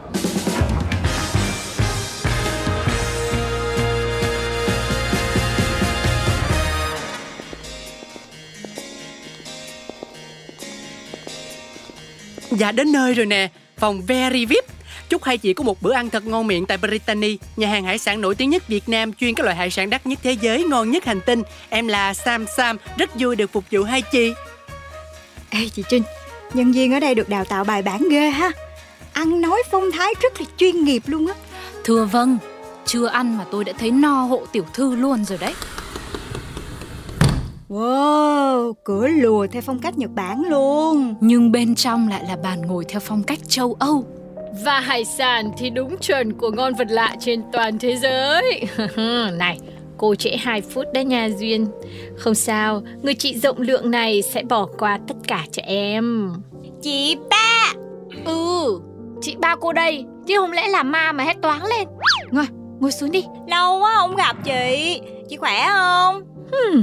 Dạ 12.50 12.72
đến 12.72 12.92
nơi 12.92 13.14
rồi 13.14 13.26
nè. 13.26 13.48
Phòng 13.76 14.02
Very 14.02 14.46
VIP 14.46 14.73
Chúc 15.08 15.24
hai 15.24 15.38
chị 15.38 15.52
có 15.52 15.64
một 15.64 15.82
bữa 15.82 15.92
ăn 15.92 16.10
thật 16.10 16.26
ngon 16.26 16.46
miệng 16.46 16.66
tại 16.66 16.78
Brittany 16.78 17.38
Nhà 17.56 17.68
hàng 17.68 17.84
hải 17.84 17.98
sản 17.98 18.20
nổi 18.20 18.34
tiếng 18.34 18.50
nhất 18.50 18.68
Việt 18.68 18.88
Nam 18.88 19.12
Chuyên 19.12 19.34
các 19.34 19.44
loại 19.44 19.56
hải 19.56 19.70
sản 19.70 19.90
đắt 19.90 20.06
nhất 20.06 20.18
thế 20.22 20.32
giới 20.32 20.64
Ngon 20.64 20.90
nhất 20.90 21.04
hành 21.04 21.20
tinh. 21.26 21.42
Em 21.68 21.88
là 21.88 22.14
Sam 22.14 22.46
Sam 22.56 22.76
Rất 22.96 23.10
vui 23.20 23.36
được 23.36 23.52
phục 23.52 23.64
vụ 23.70 23.82
hai 23.82 24.02
chị. 24.02 24.32
Ê 25.50 25.68
chị 25.68 25.82
Trinh 25.88 26.02
Nhân 26.54 26.72
viên 26.72 26.92
ở 26.92 27.00
đây 27.00 27.14
được 27.14 27.28
đào 27.28 27.44
tạo 27.44 27.64
bài 27.64 27.82
bản 27.82 28.08
ghê 28.10 28.30
ha. 28.30 28.50
Ăn 29.12 29.40
nói 29.40 29.62
phong 29.70 29.90
thái 29.92 30.14
rất 30.22 30.40
là 30.40 30.46
chuyên 30.56 30.84
nghiệp 30.84 31.02
luôn 31.06 31.26
á. 31.26 31.34
Thưa 31.84 32.04
vâng 32.04 32.38
chưa 32.86 33.06
ăn 33.06 33.38
mà 33.38 33.44
tôi 33.50 33.64
đã 33.64 33.72
thấy 33.78 33.90
no 33.90 34.22
hộ 34.22 34.46
tiểu 34.52 34.64
thư 34.74 34.94
luôn 34.94 35.24
rồi 35.24 35.38
đấy. 35.38 35.54
Wow, 37.68 38.72
cửa 38.84 39.08
lùa 39.08 39.46
theo 39.46 39.62
phong 39.62 39.78
cách 39.78 39.98
Nhật 39.98 40.10
Bản 40.14 40.42
luôn. 40.48 41.14
Nhưng 41.20 41.52
bên 41.52 41.74
trong 41.74 42.08
lại 42.08 42.24
là 42.28 42.36
bàn 42.36 42.62
ngồi 42.66 42.84
theo 42.88 43.00
phong 43.00 43.22
cách 43.22 43.38
châu 43.48 43.76
âu 43.78 44.06
Và 44.62 44.80
hải 44.80 45.04
sản 45.04 45.50
thì 45.58 45.70
đúng 45.70 45.98
chuẩn 45.98 46.32
của 46.32 46.50
ngon 46.50 46.74
vật 46.74 46.86
lạ 46.90 47.16
trên 47.20 47.42
toàn 47.52 47.78
thế 47.78 47.96
giới. 47.96 48.64
này, 49.38 49.58
cô 49.96 50.14
trễ 50.14 50.36
2 50.36 50.60
phút 50.60 50.86
đấy 50.94 51.04
nha 51.04 51.28
Duyên. 51.38 51.66
Không 52.16 52.34
sao, 52.34 52.82
người 53.02 53.14
chị 53.14 53.38
rộng 53.38 53.60
lượng 53.60 53.90
này 53.90 54.22
sẽ 54.22 54.42
bỏ 54.42 54.66
qua 54.78 54.98
tất 55.08 55.14
cả 55.28 55.44
cho 55.52 55.62
em. 55.66 56.32
Chị 56.82 57.16
ba 57.30 57.72
Ừ, 58.24 58.80
chị 59.20 59.36
ba 59.38 59.56
cô 59.60 59.72
đây, 59.72 60.04
chứ 60.26 60.34
không 60.38 60.52
lẽ 60.52 60.68
là 60.68 60.82
ma 60.82 61.12
mà 61.12 61.24
hét 61.24 61.42
toáng 61.42 61.64
lên. 61.64 61.88
Ngồi, 62.30 62.46
ngồi 62.80 62.92
xuống 62.92 63.10
đi. 63.10 63.24
Lâu 63.48 63.78
quá 63.78 63.94
không 63.96 64.16
gặp 64.16 64.36
chị 64.44 65.00
Chị 65.28 65.36
khỏe 65.36 65.66
không 65.68 66.22
Hmm, 66.52 66.82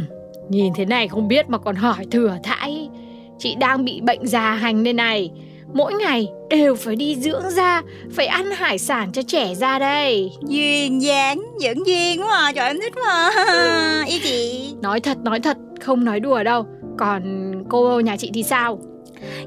nhìn 0.49 0.73
thế 0.73 0.85
này 0.85 1.07
không 1.07 1.27
biết 1.27 1.49
mà 1.49 1.57
còn 1.57 1.75
hỏi 1.75 2.05
thừa 2.11 2.37
thãi. 2.43 2.89
Chị 3.39 3.55
đang 3.55 3.85
bị 3.85 4.01
bệnh 4.01 4.27
già 4.27 4.51
hành 4.51 4.83
đây 4.83 4.93
này. 4.93 5.31
Mỗi 5.73 5.93
ngày 5.93 6.27
đều 6.49 6.75
phải 6.75 6.95
đi 6.95 7.15
dưỡng 7.15 7.49
da, 7.49 7.81
phải 8.15 8.27
ăn 8.27 8.51
hải 8.51 8.77
sản 8.77 9.11
cho 9.11 9.21
trẻ 9.21 9.55
ra 9.55 9.79
đây. 9.79 10.31
Duyên 10.47 11.01
dáng 11.01 11.41
Dẫn 11.59 11.87
duyên 11.87 12.21
quá 12.21 12.37
à 12.37 12.51
Trời 12.55 12.67
em 12.67 12.77
thích 12.81 12.93
quá 12.95 13.31
à. 13.47 14.03
Yêu 14.07 14.19
chị 14.23 14.73
Nói 14.81 14.99
thật, 14.99 15.17
nói 15.23 15.39
thật, 15.39 15.57
không 15.81 16.03
nói 16.05 16.19
đùa 16.19 16.43
đâu. 16.43 16.65
Còn 16.97 17.51
cô 17.69 17.99
nhà 17.99 18.17
chị 18.17 18.31
thì 18.33 18.43
sao? 18.43 18.79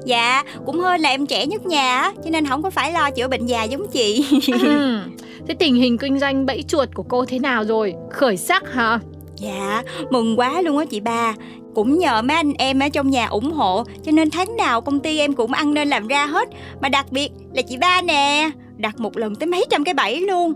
Dạ 0.05 0.43
cũng 0.65 0.79
hơi 0.79 0.99
là 0.99 1.09
em 1.09 1.25
trẻ 1.25 1.45
nhất 1.45 1.65
nhà 1.65 2.01
á, 2.01 2.11
Cho 2.23 2.29
nên 2.29 2.45
không 2.45 2.63
có 2.63 2.69
phải 2.69 2.91
lo 2.91 3.11
chữa 3.11 3.27
bệnh 3.27 3.45
già 3.45 3.63
giống 3.63 3.87
chị 3.87 4.25
Ừm, 4.63 5.01
Thế 5.47 5.53
tình 5.59 5.75
hình 5.75 5.97
kinh 5.97 6.19
doanh 6.19 6.45
bẫy 6.45 6.63
chuột 6.67 6.89
của 6.93 7.03
cô 7.03 7.25
thế 7.25 7.39
nào 7.39 7.63
rồi? 7.63 7.93
Khởi 8.11 8.37
sắc 8.37 8.73
hả? 8.73 8.99
Dạ 9.35 9.83
mừng 10.09 10.39
quá 10.39 10.61
luôn 10.61 10.77
á 10.77 10.85
chị 10.85 10.99
ba 10.99 11.33
Cũng 11.75 11.99
nhờ 11.99 12.21
mấy 12.21 12.37
anh 12.37 12.53
em 12.57 12.79
ở 12.79 12.89
trong 12.89 13.09
nhà 13.09 13.25
ủng 13.25 13.51
hộ 13.51 13.83
Cho 14.03 14.11
nên 14.11 14.29
tháng 14.29 14.57
nào 14.57 14.81
công 14.81 14.99
ty 14.99 15.19
em 15.19 15.33
cũng 15.33 15.51
ăn 15.51 15.73
nên 15.73 15.87
làm 15.87 16.07
ra 16.07 16.25
hết. 16.25 16.49
Mà 16.81 16.89
đặc 16.89 17.11
biệt 17.11 17.31
là 17.53 17.61
chị 17.61 17.77
ba 17.77 18.01
nè 18.01 18.49
Đặt 18.77 18.99
một 18.99 19.17
lần 19.17 19.35
tới 19.35 19.47
mấy 19.47 19.65
trăm 19.69 19.83
cái 19.83 19.93
bẫy 19.93 20.21
luôn. 20.21 20.53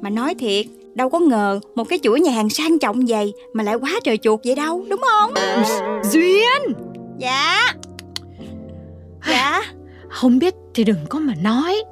Mà 0.00 0.10
nói 0.10 0.34
thiệt 0.34 0.66
Đâu 0.94 1.10
có 1.10 1.18
ngờ 1.18 1.60
một 1.74 1.88
cái 1.88 1.98
chuỗi 2.02 2.20
nhà 2.20 2.32
hàng 2.32 2.50
sang 2.50 2.78
trọng 2.78 3.06
vậy 3.06 3.32
Mà 3.52 3.64
lại 3.64 3.74
quá 3.74 3.90
trời 4.04 4.18
chuột 4.18 4.40
vậy 4.44 4.54
đâu 4.54 4.84
Đúng 4.88 5.00
không? 5.10 5.34
Duyên! 6.12 6.74
Dạ. 7.18 7.60
Dạ. 9.28 9.62
Không 10.08 10.38
biết 10.38 10.54
thì 10.74 10.84
đừng 10.84 11.06
có 11.08 11.18
mà 11.18 11.34
nói. 11.42 11.82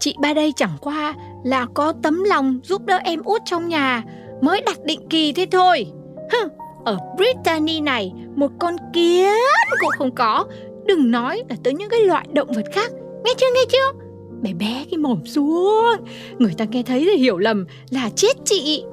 Chị 0.00 0.14
ba 0.20 0.34
đây 0.34 0.52
chẳng 0.56 0.76
qua 0.80 1.14
là 1.44 1.66
có 1.74 1.92
tấm 2.02 2.24
lòng 2.24 2.60
giúp 2.64 2.82
đỡ 2.84 2.98
em 3.04 3.22
út 3.24 3.42
trong 3.44 3.68
nhà 3.68 4.02
Mới 4.42 4.60
đặt 4.60 4.84
định 4.84 5.08
kỳ 5.10 5.32
thế 5.32 5.46
thôi. 5.50 5.86
Hừ, 6.32 6.48
Ở 6.84 6.98
Brittany 7.16 7.80
này 7.80 8.12
Một 8.36 8.50
con 8.58 8.76
kiến 8.92 9.32
cũng 9.80 9.90
không 9.98 10.14
có. 10.14 10.44
Đừng 10.86 11.10
nói 11.10 11.42
là 11.48 11.56
tới 11.64 11.74
những 11.74 11.88
cái 11.88 12.00
loại 12.00 12.26
động 12.32 12.48
vật 12.54 12.64
khác. 12.72 12.92
Nghe 13.24 13.32
chưa 13.36 13.46
nghe 13.54 13.60
chưa? 13.68 13.98
Bé 14.42 14.52
bé 14.52 14.84
cái 14.90 14.98
mồm 14.98 15.26
xuống. 15.26 15.96
Người 16.38 16.54
ta 16.58 16.64
nghe 16.64 16.82
thấy 16.82 17.08
thì 17.12 17.22
hiểu 17.22 17.38
lầm 17.38 17.66
là 17.90 18.10
chết 18.16 18.32
chị. 18.44 18.84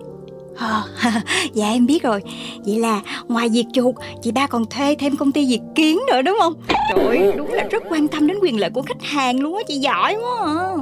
Ờ, 0.57 0.83
dạ 1.53 1.67
em 1.69 1.85
biết 1.85 2.03
rồi. 2.03 2.21
Vậy 2.65 2.79
là 2.79 3.01
ngoài 3.27 3.49
việc 3.49 3.65
chuột 3.73 3.95
Chị 4.21 4.31
ba 4.31 4.47
còn 4.47 4.65
thuê 4.65 4.95
thêm 4.95 5.17
công 5.17 5.31
ty 5.31 5.47
diệt 5.47 5.61
kiến 5.75 5.99
nữa 6.11 6.21
đúng 6.21 6.37
không? 6.39 6.53
Trời 6.89 7.05
ơi, 7.05 7.33
đúng 7.37 7.51
là 7.53 7.63
rất 7.63 7.83
quan 7.89 8.07
tâm 8.07 8.27
đến 8.27 8.37
quyền 8.41 8.59
lợi 8.59 8.69
của 8.69 8.81
khách 8.81 9.01
hàng 9.03 9.39
luôn 9.39 9.57
á 9.57 9.63
Chị 9.67 9.75
giỏi 9.75 10.15
quá 10.15 10.45
à. 10.45 10.75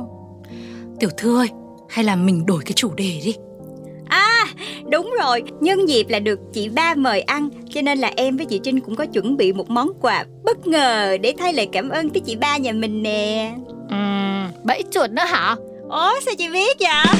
Tiểu 0.99 1.09
thư 1.17 1.37
ơi, 1.37 1.47
hay 1.89 2.05
là 2.05 2.15
mình 2.15 2.45
đổi 2.45 2.61
cái 2.65 2.73
chủ 2.75 2.93
đề 2.93 3.21
đi. 3.25 3.35
Đúng 4.91 5.13
rồi 5.19 5.43
Nhân 5.59 5.89
dịp 5.89 6.09
là 6.09 6.19
được 6.19 6.39
chị 6.53 6.69
ba 6.69 6.95
mời 6.95 7.21
ăn 7.21 7.49
Cho 7.69 7.81
nên 7.81 7.97
là 7.97 8.11
em 8.15 8.37
với 8.37 8.45
chị 8.45 8.59
Trinh 8.63 8.79
cũng 8.79 8.95
có 8.95 9.05
chuẩn 9.05 9.37
bị 9.37 9.53
một 9.53 9.69
món 9.69 9.89
quà 10.01 10.25
bất 10.43 10.67
ngờ 10.67 11.17
Để 11.21 11.33
thay 11.37 11.53
lời 11.53 11.67
cảm 11.71 11.89
ơn 11.89 12.09
tới 12.09 12.21
chị 12.25 12.35
ba 12.35 12.57
nhà 12.57 12.71
mình 12.71 13.03
nè. 13.03 13.51
Uhm, 13.95 14.63
Bẫy 14.63 14.83
chuột 14.91 15.09
nữa 15.09 15.25
hả? 15.25 15.55
Ủa 15.89 16.19
sao 16.25 16.33
chị 16.37 16.49
biết 16.49 16.77
vậy? 16.79 17.15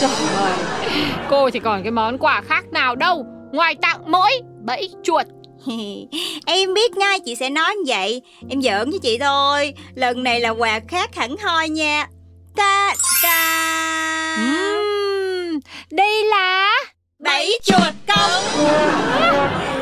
Trời 0.00 0.10
ơi 0.36 0.52
Cô 1.30 1.50
thì 1.50 1.58
còn 1.58 1.82
cái 1.82 1.92
món 1.92 2.18
quà 2.18 2.42
khác 2.48 2.64
nào 2.72 2.96
đâu. 2.96 3.26
Ngoài 3.52 3.74
tặng 3.74 4.00
mỗi 4.06 4.30
bẫy 4.64 4.90
chuột. 5.02 5.26
Em 6.46 6.74
biết 6.74 6.96
ngay 6.96 7.20
chị 7.20 7.34
sẽ 7.34 7.50
nói 7.50 7.74
như 7.74 7.82
vậy. 7.86 8.22
Em 8.48 8.62
giỡn 8.62 8.90
với 8.90 8.98
chị 8.98 9.18
thôi. 9.18 9.74
Lần 9.94 10.22
này 10.22 10.40
là 10.40 10.50
quà 10.50 10.80
khác 10.88 11.14
hẳn 11.14 11.36
hoi 11.36 11.68
nha. 11.68 12.06
Ta 12.56 12.94
ta. 13.22 14.36
Uhm, 14.36 14.79
Đây 15.90 16.24
là 16.24 16.70
Bẫy 17.24 17.58
chuột 17.62 17.94
công 18.08 18.66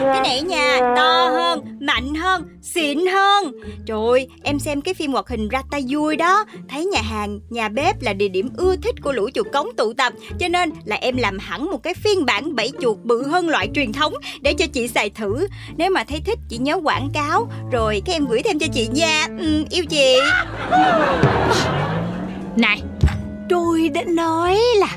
Cái 0.03 0.21
này 0.21 0.43
nha 0.43 0.79
To 0.97 1.29
hơn, 1.29 1.79
mạnh 1.81 2.15
hơn, 2.15 2.45
xịn 2.63 3.07
hơn. 3.07 3.53
Trời 3.87 3.99
ơi, 4.09 4.29
em 4.43 4.59
xem 4.59 4.81
cái 4.81 4.95
phim 4.95 5.13
hoạt 5.13 5.29
hình 5.29 5.49
Rata 5.53 5.79
vui 5.89 6.17
đó. 6.17 6.45
Thấy 6.69 6.85
nhà 6.85 7.01
hàng, 7.03 7.41
nhà 7.51 7.69
bếp 7.69 8.03
là 8.03 8.13
địa 8.13 8.29
điểm 8.29 8.49
ưa 8.57 8.77
thích 8.77 8.95
của 9.03 9.13
lũ 9.13 9.31
chuột 9.35 9.47
cống 9.53 9.69
tụ 9.77 9.93
tập. 9.93 10.13
Cho 10.41 10.49
nên 10.49 10.71
là 10.85 10.97
em 10.97 11.17
làm 11.17 11.39
hẳn 11.39 11.71
một 11.71 11.83
cái 11.83 11.95
phiên 11.95 12.27
bản 12.27 12.57
bẫy 12.57 12.73
chuột 12.81 12.99
bự 13.03 13.29
hơn 13.29 13.49
loại 13.49 13.69
truyền 13.75 13.93
thống 13.93 14.15
Để 14.41 14.55
cho 14.55 14.67
chị 14.67 14.89
xài 14.89 15.11
thử. 15.11 15.47
Nếu 15.77 15.91
mà 15.91 16.05
thấy 16.05 16.21
thích 16.27 16.39
chị 16.49 16.59
nhớ 16.59 16.81
quảng 16.85 17.09
cáo. 17.15 17.49
Rồi 17.73 18.03
cái 18.07 18.15
em 18.15 18.27
gửi 18.27 18.43
thêm 18.43 18.59
cho 18.59 18.67
chị. 18.75 18.89
Nha 18.93 19.27
ừ, 19.39 19.65
Yêu 19.71 19.85
chị. 19.85 20.17
Này 22.57 22.83
Tôi 23.49 23.89
đã 23.89 24.03
nói 24.07 24.59
là 24.77 24.89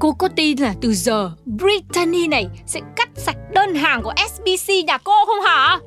Cô 0.00 0.12
có 0.12 0.28
tin 0.36 0.58
là 0.58 0.74
từ 0.80 0.92
giờ 0.94 1.30
Brittany 1.44 2.26
này 2.26 2.46
sẽ 2.66 2.80
cắt 2.96 3.08
sạch 3.16 3.36
đơn 3.52 3.74
hàng 3.74 4.02
của 4.02 4.12
SBC 4.28 4.72
nhà 4.86 4.98
cô 4.98 5.12
không 5.26 5.40
hả? 5.40 5.78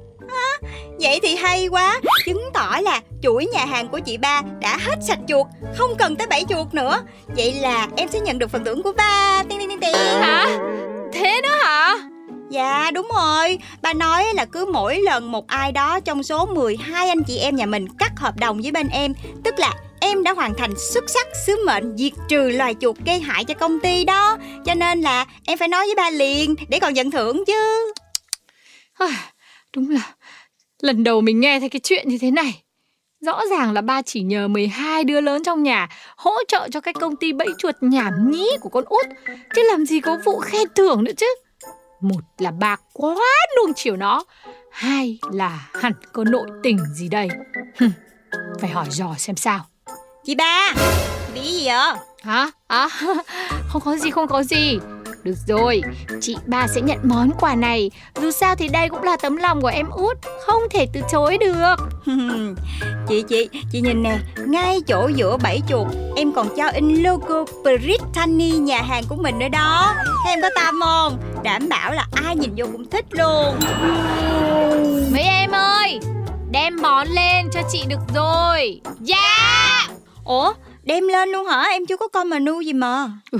Vậy 0.99 1.19
thì 1.23 1.35
hay 1.35 1.67
quá 1.67 1.99
Chứng 2.25 2.49
tỏ 2.53 2.77
là 2.81 3.01
chuỗi 3.21 3.45
nhà 3.45 3.65
hàng 3.65 3.87
của 3.87 3.99
chị 3.99 4.17
ba 4.17 4.41
đã 4.61 4.77
hết 4.77 4.95
sạch 5.01 5.19
chuột 5.27 5.47
Không 5.77 5.95
cần 5.97 6.15
tới 6.15 6.27
bảy 6.27 6.45
chuột 6.49 6.73
nữa 6.73 7.01
Vậy 7.27 7.53
là 7.53 7.87
em 7.97 8.09
sẽ 8.09 8.19
nhận 8.19 8.39
được 8.39 8.51
phần 8.51 8.65
thưởng 8.65 8.83
của 8.83 8.91
ba 8.97 9.43
Tiên 9.49 9.59
tiên 9.59 9.69
tiên 9.69 9.79
tiên 9.81 9.95
Hả? 9.95 10.59
Thế 11.13 11.41
nữa 11.43 11.55
hả? 11.63 11.97
Dạ 12.49 12.91
đúng 12.93 13.07
rồi 13.15 13.59
Ba 13.81 13.93
nói 13.93 14.25
là 14.33 14.45
cứ 14.45 14.65
mỗi 14.73 14.99
lần 15.01 15.31
một 15.31 15.47
ai 15.47 15.71
đó 15.71 15.99
trong 15.99 16.23
số 16.23 16.45
12 16.45 17.09
anh 17.09 17.23
chị 17.23 17.37
em 17.37 17.55
nhà 17.55 17.65
mình 17.65 17.87
cắt 17.89 18.11
hợp 18.19 18.37
đồng 18.37 18.61
với 18.61 18.71
bên 18.71 18.87
em 18.87 19.13
Tức 19.43 19.59
là 19.59 19.73
em 20.01 20.23
đã 20.23 20.33
hoàn 20.33 20.53
thành 20.57 20.73
xuất 20.77 21.09
sắc 21.09 21.27
sứ 21.45 21.65
mệnh 21.65 21.97
diệt 21.97 22.13
trừ 22.29 22.49
loài 22.49 22.75
chuột 22.79 22.97
gây 23.05 23.19
hại 23.19 23.43
cho 23.45 23.53
công 23.53 23.79
ty 23.79 24.03
đó. 24.03 24.37
Cho 24.65 24.73
nên 24.73 25.01
là 25.01 25.25
em 25.45 25.57
phải 25.57 25.67
nói 25.67 25.85
với 25.85 25.95
ba 25.95 26.09
liền 26.09 26.55
để 26.69 26.79
còn 26.79 26.93
nhận 26.93 27.11
thưởng 27.11 27.43
chứ. 27.47 27.93
À, 28.93 29.31
Đúng 29.75 29.89
là 29.89 30.13
lần 30.81 31.03
đầu 31.03 31.21
mình 31.21 31.39
nghe 31.39 31.59
thấy 31.59 31.69
cái 31.69 31.79
chuyện 31.83 32.07
như 32.09 32.17
thế 32.21 32.31
này. 32.31 32.63
Rõ 33.25 33.41
ràng 33.49 33.73
là 33.73 33.81
ba 33.81 34.01
chỉ 34.01 34.21
nhờ 34.21 34.47
12 34.47 35.03
đứa 35.03 35.21
lớn 35.21 35.43
trong 35.43 35.63
nhà 35.63 35.89
hỗ 36.17 36.31
trợ 36.47 36.69
cho 36.71 36.81
cái 36.81 36.93
công 36.93 37.15
ty 37.15 37.33
bẫy 37.33 37.47
chuột 37.57 37.75
nhảm 37.81 38.31
nhí 38.31 38.47
của 38.61 38.69
con 38.69 38.83
út. 38.85 39.05
Chứ 39.55 39.61
làm 39.71 39.85
gì 39.85 39.99
có 39.99 40.17
vụ 40.25 40.39
khen 40.39 40.67
thưởng 40.75 41.03
nữa 41.03 41.11
chứ. 41.17 41.35
Một 42.01 42.21
là 42.37 42.51
bà 42.51 42.75
quá 42.93 43.15
nuông 43.57 43.73
chiều 43.75 43.95
nó 43.95 44.23
Hai 44.71 45.19
là 45.31 45.69
hẳn 45.73 45.93
có 46.13 46.23
nội 46.23 46.47
tình 46.63 46.77
gì 46.93 47.09
đây. 47.09 47.27
Phải 48.59 48.69
hỏi 48.69 48.85
dò 48.89 49.15
xem 49.17 49.35
sao. 49.35 49.65
Chị 50.25 50.35
ba 50.35 50.73
Bị 51.33 51.41
gì 51.41 51.65
vậy? 51.65 51.93
Hả? 52.23 52.51
À, 52.67 52.87
không 53.67 53.81
có 53.85 53.95
gì 53.95 54.11
không 54.11 54.27
có 54.27 54.43
gì. 54.43 54.79
Được 55.23 55.35
rồi, 55.47 55.81
chị 56.21 56.35
ba 56.45 56.67
sẽ 56.67 56.81
nhận 56.81 56.99
món 57.03 57.31
quà 57.39 57.55
này. 57.55 57.91
Dù 58.21 58.31
sao 58.31 58.55
thì 58.55 58.67
đây 58.67 58.89
cũng 58.89 59.03
là 59.03 59.17
tấm 59.21 59.35
lòng 59.35 59.61
của 59.61 59.67
em 59.67 59.89
út 59.89 60.17
Không 60.45 60.61
thể 60.71 60.87
từ 60.93 61.01
chối 61.11 61.37
được. 61.37 61.75
Chị 63.07 63.23
chị 63.29 63.49
chị 63.71 63.81
nhìn 63.81 64.03
nè 64.03 64.17
ngay 64.47 64.79
chỗ 64.87 65.07
giữa 65.07 65.37
bảy 65.37 65.61
chuột 65.69 65.87
em 66.15 66.31
còn 66.33 66.55
cho 66.57 66.67
in 66.67 67.03
logo 67.03 67.45
Brittany 67.63 68.51
nhà 68.51 68.81
hàng 68.81 69.03
của 69.09 69.15
mình 69.15 69.39
nữa 69.39 69.49
đó. 69.51 69.95
Em 70.27 70.39
có 70.41 70.49
tâm 70.55 70.79
không 70.81 71.17
đảm 71.43 71.69
bảo 71.69 71.93
là 71.93 72.07
ai 72.25 72.35
nhìn 72.35 72.53
vô 72.57 72.65
cũng 72.71 72.89
thích 72.89 73.05
luôn. 73.09 73.59
Mấy 75.11 75.23
em 75.23 75.51
ơi 75.51 75.99
Đem 76.51 76.81
món 76.81 77.07
lên 77.07 77.49
cho 77.53 77.59
chị 77.71 77.83
được 77.87 77.99
rồi. 78.15 78.81
Dạ 78.99 79.87
ủa 80.25 80.53
đem 80.83 81.07
lên 81.07 81.29
luôn 81.29 81.45
hả? 81.45 81.61
Em 81.71 81.85
chưa 81.85 81.97
có 81.97 82.07
coi 82.07 82.25
menu 82.25 82.61
gì 82.61 82.73
mà. 82.73 83.11
Ừ, 83.31 83.39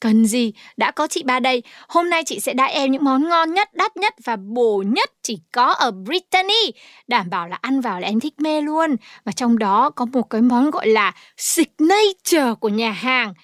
cần 0.00 0.26
gì? 0.26 0.52
Đã 0.76 0.90
có 0.90 1.06
chị 1.06 1.22
ba 1.22 1.40
đây. 1.40 1.62
Hôm 1.88 2.10
nay 2.10 2.24
chị 2.24 2.40
sẽ 2.40 2.52
đãi 2.52 2.72
em 2.72 2.90
những 2.90 3.04
món 3.04 3.28
ngon 3.28 3.54
nhất, 3.54 3.74
đắt 3.74 3.96
nhất 3.96 4.14
và 4.24 4.36
bổ 4.36 4.82
nhất 4.86 5.10
Chỉ 5.22 5.38
có 5.52 5.72
ở 5.72 5.90
Brittany. 5.90 6.72
Đảm 7.08 7.30
bảo 7.30 7.48
là 7.48 7.58
ăn 7.60 7.80
vào 7.80 8.00
là 8.00 8.08
em 8.08 8.20
thích 8.20 8.34
mê 8.38 8.60
luôn. 8.60 8.96
Và 9.24 9.32
trong 9.32 9.58
đó 9.58 9.90
có 9.90 10.04
một 10.04 10.30
cái 10.30 10.40
món 10.40 10.70
gọi 10.70 10.86
là 10.86 11.12
Signature 11.36 12.54
của 12.60 12.68
nhà 12.68 12.90
hàng. 12.90 13.34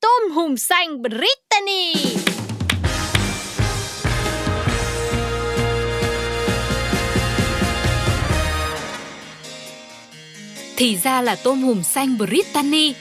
Tôm 0.00 0.30
hùm 0.34 0.56
xanh 0.56 1.02
Brittany. 1.02 1.94
Thì 10.76 10.96
ra 10.96 11.22
là 11.22 11.36
tôm 11.36 11.62
hùm 11.62 11.82
xanh 11.82 12.18
Brittany, 12.18 12.94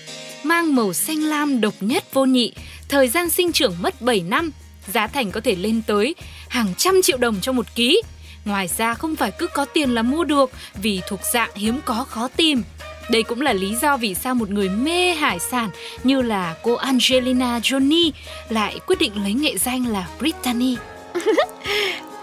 mang 0.43 0.75
màu 0.75 0.93
xanh 0.93 1.19
lam 1.19 1.61
độc 1.61 1.73
nhất 1.79 2.03
vô 2.13 2.25
nhị, 2.25 2.53
thời 2.89 3.07
gian 3.07 3.29
sinh 3.29 3.51
trưởng 3.51 3.75
mất 3.81 4.01
7 4.01 4.21
năm, 4.21 4.51
giá 4.93 5.07
thành 5.07 5.31
có 5.31 5.41
thể 5.41 5.55
lên 5.55 5.81
tới 5.87 6.15
hàng 6.49 6.73
trăm 6.77 7.01
triệu 7.01 7.17
đồng 7.17 7.35
cho 7.41 7.51
một 7.51 7.65
ký. 7.75 8.01
Ngoài 8.45 8.69
ra 8.77 8.93
không 8.93 9.15
phải 9.15 9.31
cứ 9.31 9.47
có 9.47 9.65
tiền 9.65 9.89
là 9.89 10.01
mua 10.01 10.23
được 10.23 10.51
vì 10.75 11.01
thuộc 11.07 11.19
dạng 11.33 11.49
hiếm 11.55 11.79
có 11.85 12.05
khó 12.09 12.27
tìm. 12.27 12.63
Đây 13.11 13.23
cũng 13.23 13.41
là 13.41 13.53
lý 13.53 13.75
do 13.81 13.97
vì 13.97 14.15
sao 14.15 14.35
một 14.35 14.49
người 14.49 14.69
mê 14.69 15.13
hải 15.13 15.39
sản 15.39 15.69
như 16.03 16.21
là 16.21 16.55
cô 16.63 16.73
Angelina 16.73 17.59
Jolie 17.59 18.11
lại 18.49 18.79
quyết 18.87 18.99
định 18.99 19.23
lấy 19.23 19.33
nghệ 19.33 19.57
danh 19.57 19.87
là 19.87 20.07
Brittany. 20.19 20.75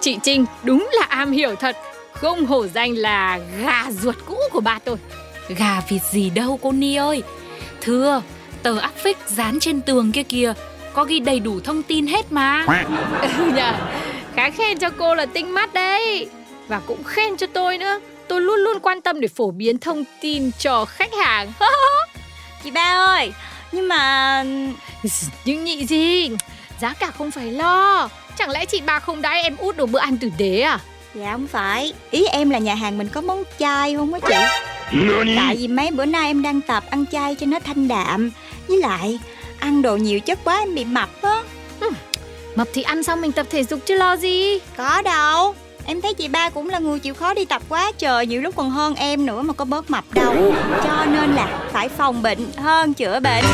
Chị 0.01 0.19
Trinh 0.23 0.47
đúng 0.63 0.91
là 0.93 1.07
am 1.09 1.33
hiểu 1.33 1.55
thật 1.55 1.77
Không 2.13 2.47
hổ 2.47 2.67
danh 2.67 2.93
là 2.93 3.41
gà 3.63 3.91
ruột 4.03 4.17
cũ 4.27 4.37
của 4.53 4.61
ba 4.61 4.79
tôi 4.85 4.97
Gà 5.49 5.81
vịt 5.89 6.03
gì 6.03 6.31
đâu 6.31 6.59
cô 6.63 6.73
Ni 6.73 6.95
ơi. 6.97 7.23
Thưa, 7.81 8.23
tờ 8.63 8.79
áp 8.79 8.93
phích 8.97 9.19
dán 9.27 9.61
trên 9.61 9.81
tường 9.81 10.13
kia 10.13 10.23
kìa 10.23 10.53
Có 10.93 11.05
ghi 11.05 11.21
đầy 11.21 11.41
đủ 11.41 11.61
thông 11.61 11.83
tin 11.83 12.07
hết 12.07 12.33
mà. 12.33 12.65
Ừ 13.39 13.53
nhờ 13.55 13.73
Khá 14.35 14.51
khen 14.51 14.79
cho 14.79 14.91
cô 14.91 15.15
là 15.15 15.27
tinh 15.27 15.55
mắt 15.55 15.75
đấy. 15.75 16.29
Và 16.69 16.81
cũng 16.87 17.05
khen 17.05 17.37
cho 17.37 17.47
tôi 17.47 17.79
nữa. 17.79 18.01
Tôi 18.29 18.41
luôn 18.41 18.61
luôn 18.61 18.79
quan 18.83 19.01
tâm 19.01 19.21
để 19.21 19.29
phổ 19.29 19.51
biến 19.51 19.79
thông 19.79 20.05
tin 20.21 20.51
cho 20.59 20.85
khách 20.85 21.15
hàng. 21.25 21.53
Chị 22.65 22.71
ba 22.71 23.07
ơi 23.07 23.33
nhưng 23.73 23.89
mà 23.89 24.45
Nhưng 25.45 25.65
nhị 25.65 25.87
gì? 25.87 26.31
Giá 26.81 26.95
cả 26.95 27.11
không 27.11 27.31
phải 27.31 27.51
lo. 27.53 28.09
Chẳng 28.37 28.51
lẽ 28.51 28.65
chị 28.65 28.81
ba 28.81 28.99
không 28.99 29.23
đãi 29.23 29.43
em 29.43 29.57
út 29.57 29.77
đồ 29.77 29.87
bữa 29.87 29.99
ăn 29.99 30.17
tử 30.17 30.31
tế 30.39 30.61
à? 30.61 30.79
Dạ 31.15 31.33
không 31.33 31.47
phải. 31.47 31.93
Ý 32.11 32.25
em 32.27 32.51
là 32.51 32.59
nhà 32.59 32.75
hàng 32.75 32.99
mình 32.99 33.09
có 33.09 33.21
món 33.21 33.43
chay 33.59 33.95
không 33.97 34.15
á 34.15 34.21
chị 34.29 34.35
tại 35.37 35.57
vì 35.57 35.69
mấy 35.69 35.91
bữa 35.91 36.05
nay 36.05 36.27
em 36.27 36.43
đang 36.43 36.61
tập 36.61 36.85
ăn 36.91 37.05
chay 37.13 37.35
cho 37.35 37.47
nó 37.47 37.59
thanh 37.59 37.89
đạm. 37.89 38.31
Với 38.69 38.79
lại 38.79 39.19
ăn 39.59 39.83
đồ 39.83 39.97
nhiều 39.97 40.21
chất 40.21 40.39
quá 40.45 40.59
em 40.59 40.75
bị 40.75 40.85
mập 40.85 41.09
á. 41.23 41.43
Mập 42.55 42.69
thì 42.73 42.83
ăn 42.83 43.03
xong 43.03 43.21
mình 43.21 43.33
tập 43.33 43.47
thể 43.51 43.65
dục 43.65 43.81
chứ 43.87 43.95
lo 43.95 44.17
gì? 44.17 44.59
Có 44.77 45.03
đâu. 45.03 45.55
Em 45.87 46.01
thấy 46.01 46.15
chị 46.15 46.29
ba 46.29 46.51
cũng 46.51 46.69
là 46.69 46.79
người 46.79 46.99
chịu 46.99 47.15
khó 47.15 47.35
đi 47.35 47.45
tập 47.45 47.63
quá 47.69 47.93
trời 47.99 48.27
Nhiều 48.27 48.41
lúc 48.41 48.57
còn 48.57 48.71
hơn 48.71 48.95
em 48.95 49.27
nữa 49.27 49.43
mà 49.43 49.53
có 49.53 49.65
bớt 49.65 49.91
mập 49.91 50.05
đâu. 50.15 50.55
Cho 50.85 51.05
nên 51.05 51.35
là 51.35 51.61
phải 51.73 51.89
phòng 51.89 52.23
bệnh 52.23 52.53
hơn 52.57 52.95
chữa 52.95 53.21
bệnh 53.21 53.45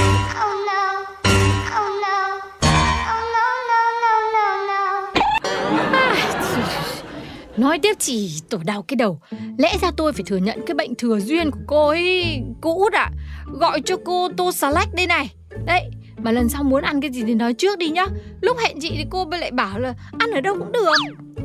Nói 7.59 7.79
tiếp 7.79 7.97
chỉ 7.99 8.41
tổ 8.51 8.59
đau 8.65 8.83
cái 8.83 8.97
đầu. 8.97 9.21
Lẽ 9.59 9.77
ra 9.83 9.91
tôi 9.97 10.13
phải 10.13 10.23
thừa 10.27 10.37
nhận 10.37 10.61
cái 10.67 10.75
bệnh 10.75 10.95
thừa 10.95 11.19
duyên 11.19 11.51
của 11.51 11.59
cô 11.67 11.89
ấy 11.89 12.43
Cô 12.61 12.79
út 12.79 12.93
ạ 12.93 13.11
Gọi 13.47 13.81
cho 13.85 13.97
cô 14.05 14.29
tô 14.37 14.53
salad 14.53 14.89
đây 14.93 15.07
này. 15.07 15.31
Đấy, 15.67 15.83
mà 16.17 16.33
lần 16.33 16.49
sau 16.49 16.63
muốn 16.63 16.83
ăn 16.83 17.01
cái 17.01 17.11
gì 17.11 17.23
thì 17.27 17.35
nói 17.35 17.55
trước 17.55 17.79
đi 17.79 17.89
nhá. 17.89 18.07
Lúc 18.41 18.57
hẹn 18.59 18.81
chị 18.81 18.91
thì 18.97 19.05
cô 19.11 19.27
lại 19.31 19.51
bảo 19.51 19.79
là 19.79 19.95
ăn 20.19 20.31
ở 20.31 20.41
đâu 20.41 20.55
cũng 20.59 20.73
được. 20.73 20.93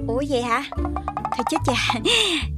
Ủa 0.08 0.24
vậy 0.30 0.42
hả? 0.42 0.64
Thôi 1.38 1.46
chết 1.50 1.58
chà 1.66 2.00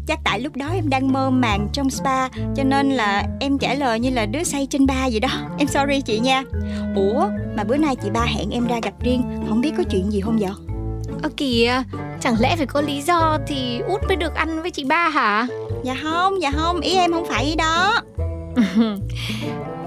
Chắc 0.07 0.19
tại 0.23 0.39
lúc 0.39 0.55
đó 0.55 0.69
em 0.73 0.89
đang 0.89 1.13
mơ 1.13 1.29
màng 1.29 1.67
trong 1.73 1.89
spa, 1.89 2.29
Cho 2.55 2.63
nên 2.63 2.89
là 2.89 3.23
em 3.39 3.57
trả 3.57 3.73
lời 3.73 3.99
như 3.99 4.09
là 4.09 4.25
đứa 4.25 4.43
say 4.43 4.67
trên 4.69 4.85
ba 4.85 5.09
vậy 5.11 5.19
đó. 5.19 5.29
Em 5.57 5.67
sorry 5.67 6.01
chị 6.01 6.19
nha. 6.19 6.43
Ủa, 6.95 7.27
mà 7.57 7.63
bữa 7.63 7.77
nay 7.77 7.95
chị 8.03 8.09
ba 8.13 8.25
hẹn 8.25 8.49
em 8.49 8.67
ra 8.67 8.79
gặp 8.83 8.93
riêng, 9.03 9.23
Không 9.49 9.61
biết 9.61 9.71
có 9.77 9.83
chuyện 9.83 10.11
gì 10.11 10.21
không 10.21 10.37
vậy? 10.39 10.74
Ơ 11.25 11.29
kìa 11.37 11.83
Chẳng 12.21 12.35
lẽ 12.39 12.55
phải 12.55 12.65
có 12.65 12.81
lý 12.81 13.01
do 13.01 13.37
thì 13.47 13.79
út 13.87 14.01
mới 14.07 14.15
được 14.15 14.35
ăn 14.35 14.61
với 14.61 14.71
chị 14.71 14.83
ba 14.83 15.09
hả? 15.09 15.47
Dạ 15.83 15.95
không, 16.03 16.41
dạ 16.41 16.51
không 16.51 16.79
Ý 16.79 16.95
em 16.95 17.11
không 17.11 17.25
phải 17.29 17.45
ý 17.45 17.55
đó 17.55 18.01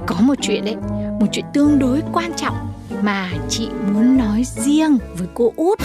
Có 0.07 0.17
một 0.21 0.35
chuyện 0.43 0.65
đấy 0.65 0.77
Một 1.21 1.27
chuyện 1.33 1.45
tương 1.55 1.79
đối 1.79 2.03
quan 2.13 2.33
trọng 2.37 2.57
Mà 3.03 3.31
chị 3.49 3.69
muốn 3.95 4.19
nói 4.19 4.43
riêng 4.45 4.99
với 5.15 5.29
cô 5.35 5.53
út 5.57 5.79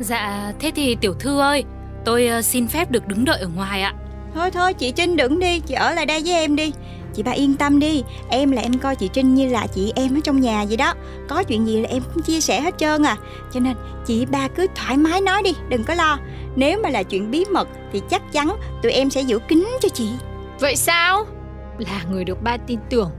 Dạ, 0.00 0.52
thế 0.58 0.72
thì 0.74 0.94
tiểu 0.94 1.14
thư 1.14 1.40
ơi, 1.40 1.64
tôi 2.04 2.30
uh, 2.38 2.44
xin 2.44 2.68
phép 2.68 2.90
được 2.90 3.06
đứng 3.06 3.24
đợi 3.24 3.40
ở 3.40 3.48
ngoài 3.48 3.82
ạ. 3.82 3.94
Thôi 4.34 4.50
thôi 4.50 4.74
chị 4.74 4.90
Trinh 4.90 5.16
đừng 5.16 5.38
đi 5.38 5.60
Chị 5.60 5.74
ở 5.74 5.94
lại 5.94 6.06
đây 6.06 6.22
với 6.24 6.32
em 6.32 6.56
đi 6.56 6.72
Chị 7.16 7.22
ba 7.22 7.32
yên 7.32 7.54
tâm 7.54 7.78
đi. 7.78 8.04
Em 8.28 8.50
là 8.50 8.62
em 8.62 8.78
coi 8.78 8.96
chị 8.96 9.08
Trinh 9.12 9.34
như 9.34 9.48
là 9.48 9.66
chị 9.66 9.92
em 9.96 10.16
ở 10.16 10.20
trong 10.24 10.40
nhà 10.40 10.64
vậy 10.68 10.76
đó. 10.76 10.94
Có 11.28 11.42
chuyện 11.42 11.66
gì 11.66 11.80
là 11.80 11.88
em 11.88 12.02
cũng 12.14 12.22
chia 12.22 12.40
sẻ 12.40 12.60
hết 12.60 12.78
trơn 12.78 13.02
à. 13.02 13.16
Cho 13.52 13.60
nên 13.60 13.76
chị 14.06 14.26
ba 14.26 14.48
cứ 14.48 14.66
thoải 14.74 14.96
mái 14.96 15.20
nói 15.20 15.42
đi 15.42 15.54
Đừng 15.68 15.84
có 15.84 15.94
lo. 15.94 16.18
Nếu 16.56 16.80
mà 16.82 16.88
là 16.88 17.02
chuyện 17.02 17.30
bí 17.30 17.44
mật 17.52 17.68
Thì 17.92 18.02
chắc 18.10 18.32
chắn 18.32 18.56
tụi 18.82 18.92
em 18.92 19.10
sẽ 19.10 19.20
giữ 19.20 19.38
kín 19.38 19.66
cho 19.80 19.88
chị. 19.88 20.08
Vậy 20.60 20.76
sao? 20.76 21.24
Là 21.78 22.04
người 22.10 22.24
được 22.24 22.42
ba 22.42 22.56
tin 22.56 22.78
tưởng. 22.90 23.10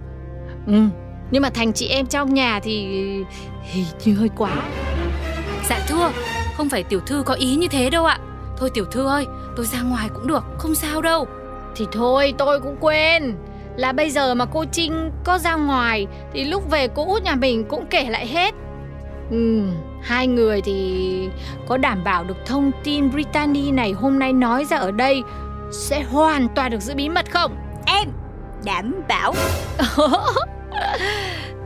Ừ 0.67 0.81
Nhưng 1.31 1.41
mà 1.41 1.49
thành 1.49 1.73
chị 1.73 1.88
em 1.88 2.05
trong 2.05 2.33
nhà 2.33 2.60
thì 2.63 2.86
Hình 3.63 3.86
như 4.05 4.13
hơi 4.13 4.29
quá. 4.38 4.51
Dạ 5.69 5.79
thưa 5.88 6.12
Không 6.57 6.69
phải 6.69 6.83
tiểu 6.83 6.99
thư 6.99 7.23
có 7.25 7.33
ý 7.33 7.55
như 7.55 7.67
thế 7.67 7.89
đâu 7.89 8.05
ạ. 8.05 8.19
Thôi 8.57 8.69
tiểu 8.73 8.86
thư 8.86 9.07
ơi 9.07 9.25
Tôi 9.55 9.65
ra 9.65 9.81
ngoài 9.81 10.10
cũng 10.13 10.27
được 10.27 10.43
Không 10.57 10.75
sao 10.75 11.01
đâu. 11.01 11.27
Thì 11.75 11.86
thôi 11.91 12.33
tôi 12.38 12.60
cũng 12.60 12.77
quên 12.79 13.36
Là 13.77 13.91
bây 13.91 14.09
giờ 14.09 14.35
mà 14.35 14.45
cô 14.45 14.65
Trinh 14.71 15.11
có 15.23 15.37
ra 15.37 15.55
ngoài 15.55 16.07
Thì 16.33 16.43
lúc 16.43 16.69
về 16.69 16.87
cô 16.87 17.05
út 17.05 17.23
nhà 17.23 17.35
mình 17.35 17.65
cũng 17.69 17.85
kể 17.89 18.03
lại 18.09 18.27
hết 18.27 18.53
Ừ, 19.31 19.61
hai 20.01 20.27
người 20.27 20.61
thì 20.61 21.29
có 21.67 21.77
đảm 21.77 22.03
bảo 22.03 22.23
được 22.23 22.45
thông 22.45 22.71
tin 22.83 23.11
Brittany 23.11 23.71
này 23.71 23.91
hôm 23.91 24.19
nay 24.19 24.33
nói 24.33 24.65
ra 24.65 24.77
ở 24.77 24.91
đây 24.91 25.21
sẽ 25.71 26.03
hoàn 26.03 26.47
toàn 26.55 26.71
được 26.71 26.81
giữ 26.81 26.95
bí 26.95 27.09
mật 27.09 27.31
không? 27.31 27.55
Em 27.85 28.07
đảm 28.65 28.93
bảo 29.07 29.33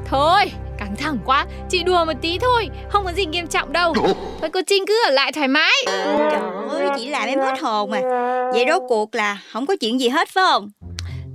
Thôi, 0.05 0.51
căng 0.77 0.95
thẳng 0.97 1.17
quá, 1.25 1.45
chị 1.69 1.83
đùa 1.83 2.05
một 2.05 2.13
tí 2.21 2.39
thôi, 2.39 2.69
không 2.89 3.05
có 3.05 3.11
gì 3.11 3.25
nghiêm 3.25 3.47
trọng 3.47 3.73
đâu. 3.73 3.93
Thôi 4.41 4.49
cô 4.53 4.59
Trinh 4.67 4.83
cứ 4.87 5.03
ở 5.07 5.11
lại 5.11 5.31
thoải 5.31 5.47
mái. 5.47 5.71
Trời 5.85 6.41
ơi 6.69 6.87
chị 6.97 7.09
làm 7.09 7.27
em 7.27 7.39
hết 7.39 7.59
hồn 7.61 7.91
à 7.91 8.01
Vậy 8.53 8.65
rốt 8.69 8.81
cuộc 8.87 9.15
là 9.15 9.37
không 9.51 9.65
có 9.65 9.75
chuyện 9.81 9.99
gì 9.99 10.09
hết 10.09 10.29
phải 10.29 10.43
không 10.47 10.69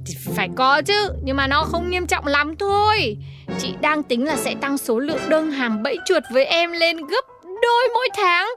Thì 0.06 0.14
phải 0.36 0.48
có 0.56 0.82
chứ, 0.82 1.10
nhưng 1.22 1.36
mà 1.36 1.46
nó 1.46 1.64
không 1.64 1.90
nghiêm 1.90 2.06
trọng 2.06 2.26
lắm 2.26 2.56
thôi. 2.56 3.16
Chị 3.58 3.74
đang 3.80 4.02
tính 4.02 4.24
là 4.26 4.36
sẽ 4.36 4.54
tăng 4.60 4.78
số 4.78 4.98
lượng 4.98 5.20
đơn 5.28 5.50
hàng 5.50 5.82
bẫy 5.82 5.96
chuột 6.06 6.22
với 6.32 6.44
em 6.44 6.72
lên 6.72 6.96
gấp 6.96 7.24
đôi 7.62 7.88
mỗi 7.94 8.08
tháng 8.16 8.48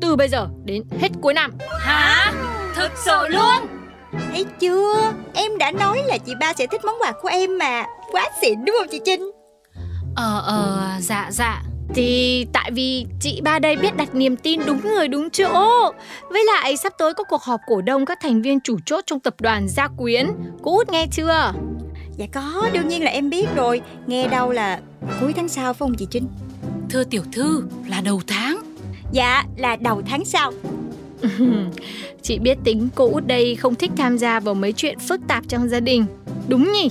từ 0.00 0.16
bây 0.16 0.28
giờ 0.28 0.48
đến 0.64 0.82
hết 1.00 1.08
cuối 1.20 1.34
năm. 1.34 1.52
Hả? 1.80 2.32
Thực 2.74 2.90
sự 3.04 3.28
luôn 3.28 3.66
Thấy 4.32 4.44
chưa 4.60 5.12
Em 5.34 5.58
đã 5.58 5.70
nói 5.70 6.02
là 6.04 6.18
chị 6.18 6.32
ba 6.40 6.52
sẽ 6.52 6.66
thích 6.66 6.84
món 6.84 6.94
quà 7.00 7.12
của 7.22 7.28
em 7.28 7.58
mà 7.58 7.84
Quá 8.12 8.30
xịn 8.42 8.64
đúng 8.64 8.76
không 8.78 8.88
chị 8.90 9.00
Trinh 9.04 9.30
Ờ 10.16 10.42
ờ 10.46 10.90
dạ 11.00 11.28
dạ 11.30 11.62
Thì 11.94 12.46
tại 12.52 12.70
vì 12.74 13.06
chị 13.20 13.40
ba 13.40 13.58
đây 13.58 13.76
biết 13.76 13.96
đặt 13.96 14.14
niềm 14.14 14.36
tin 14.36 14.60
đúng 14.66 14.80
người 14.84 15.08
đúng 15.08 15.30
chỗ. 15.30 15.92
Với 16.30 16.44
lại 16.44 16.76
sắp 16.76 16.92
tới 16.98 17.14
có 17.14 17.24
cuộc 17.24 17.42
họp 17.42 17.60
cổ 17.66 17.80
đông 17.80 18.06
các 18.06 18.18
thành 18.22 18.42
viên 18.42 18.60
chủ 18.60 18.78
chốt 18.86 19.04
trong 19.06 19.20
tập 19.20 19.34
đoàn 19.40 19.68
Gia 19.68 19.88
Quyến. 19.88 20.26
Cô 20.62 20.76
út 20.76 20.88
nghe 20.90 21.06
chưa? 21.12 21.52
Dạ 22.16 22.26
có 22.32 22.68
đương 22.72 22.88
nhiên 22.88 23.04
là 23.04 23.10
em 23.10 23.30
biết 23.30 23.46
rồi. 23.56 23.80
Nghe 24.06 24.28
đâu 24.28 24.52
là 24.52 24.80
cuối 25.20 25.32
tháng 25.32 25.48
sau 25.48 25.72
phải 25.72 25.78
không 25.78 25.94
chị 25.94 26.06
Trinh? 26.10 26.28
Thưa 26.90 27.04
tiểu 27.04 27.22
thư 27.32 27.62
là 27.88 28.00
đầu 28.00 28.20
tháng. 28.26 28.62
Dạ 29.12 29.44
là 29.56 29.76
đầu 29.76 30.02
tháng 30.06 30.24
sau. 30.24 30.52
Chị 32.22 32.38
biết 32.38 32.58
tính 32.64 32.88
cô 32.94 33.10
út 33.12 33.26
đây 33.26 33.54
không 33.54 33.74
thích 33.74 33.90
tham 33.96 34.18
gia 34.18 34.40
vào 34.40 34.54
mấy 34.54 34.72
chuyện 34.72 34.98
phức 34.98 35.20
tạp 35.28 35.44
trong 35.48 35.68
gia 35.68 35.80
đình. 35.80 36.06
Đúng 36.48 36.72
nhỉ? 36.72 36.88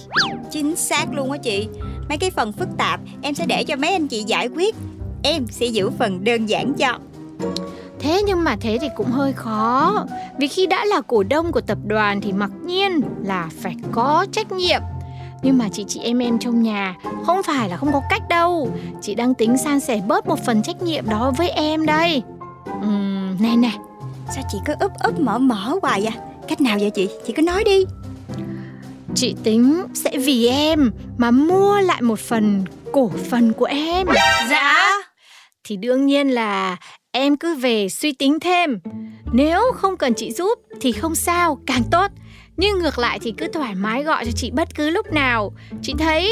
Chính 0.52 0.76
xác 0.76 1.06
luôn 1.14 1.32
á 1.32 1.38
chị 1.38 1.68
Mấy 2.10 2.18
cái 2.18 2.30
phần 2.30 2.52
phức 2.52 2.68
tạp 2.78 3.00
em 3.22 3.36
sẽ 3.36 3.46
để 3.46 3.64
cho 3.64 3.76
mấy 3.76 3.92
anh 3.92 4.08
chị 4.08 4.24
giải 4.24 4.48
quyết. 4.48 4.76
Em 5.24 5.48
sẽ 5.52 5.66
giữ 5.66 5.90
phần 5.90 6.24
đơn 6.24 6.46
giản 6.46 6.74
cho. 6.74 7.00
Thế 8.00 8.22
nhưng 8.26 8.44
mà 8.44 8.56
thế 8.62 8.78
thì 8.82 8.88
cũng 8.96 9.12
hơi 9.12 9.34
khó. 9.34 10.06
Vì 10.40 10.48
khi 10.48 10.66
đã 10.66 10.86
là 10.86 11.02
cổ 11.02 11.24
đông 11.24 11.52
của 11.52 11.62
tập 11.62 11.78
đoàn 11.86 12.22
thì 12.22 12.32
mặc 12.32 12.52
nhiên 12.66 13.02
là 13.24 13.50
phải 13.62 13.76
có 13.92 14.26
trách 14.32 14.52
nhiệm. 14.52 14.82
Nhưng 15.44 15.58
mà 15.58 15.70
chị 15.74 15.86
chị 15.88 16.00
em 16.00 16.20
em 16.20 16.40
trong 16.40 16.64
nhà 16.64 16.96
không 17.26 17.44
phải 17.44 17.70
là 17.70 17.78
không 17.78 17.94
có 17.94 18.02
cách 18.10 18.22
đâu. 18.30 18.70
Chị 19.02 19.16
đang 19.16 19.34
tính 19.34 19.58
san 19.58 19.80
sẻ 19.80 20.02
bớt 20.08 20.28
một 20.28 20.46
phần 20.46 20.62
trách 20.62 20.82
nhiệm 20.82 21.10
đó 21.10 21.34
với 21.38 21.50
em 21.50 21.86
đây. 21.86 22.24
Ừm, 22.82 23.44
này 23.44 23.58
này. 23.58 23.78
Sao 24.36 24.44
chị 24.52 24.58
cứ 24.66 24.74
úp 24.80 24.92
úp 25.04 25.20
mở 25.20 25.38
mở 25.38 25.76
hoài 25.82 26.02
vậy? 26.02 26.14
Cách 26.48 26.62
nào 26.62 26.78
vậy 26.80 26.90
chị? 26.90 27.10
Chị 27.28 27.34
cứ 27.34 27.42
nói 27.42 27.64
đi 27.64 27.86
Chị 29.16 29.36
tính 29.44 29.84
sẽ 29.94 30.18
vì 30.18 30.48
em 30.48 30.92
mà 31.18 31.32
mua 31.32 31.80
lại 31.80 32.02
một 32.02 32.20
phần 32.20 32.64
cổ 32.92 33.12
phần 33.30 33.54
của 33.54 33.66
em. 33.66 34.08
Dạ. 34.50 35.02
Thì 35.64 35.78
đương 35.78 36.06
nhiên 36.06 36.30
là 36.30 36.78
em 37.12 37.38
cứ 37.38 37.56
về 37.56 37.90
suy 37.90 38.12
tính 38.12 38.40
thêm. 38.40 38.80
Nếu 39.34 39.62
không 39.76 39.98
cần 39.98 40.14
chị 40.14 40.32
giúp 40.32 40.60
thì 40.82 40.92
không 40.92 41.16
sao, 41.16 41.60
càng 41.68 41.84
tốt. 41.92 42.12
Nhưng 42.58 42.80
ngược 42.80 43.00
lại 43.00 43.20
thì 43.22 43.34
cứ 43.38 43.48
thoải 43.48 43.76
mái 43.76 44.04
gọi 44.04 44.26
cho 44.26 44.32
chị 44.32 44.52
bất 44.52 44.76
cứ 44.76 44.90
lúc 44.90 45.14
nào. 45.14 45.54
Chị 45.82 45.94
thấy 45.98 46.26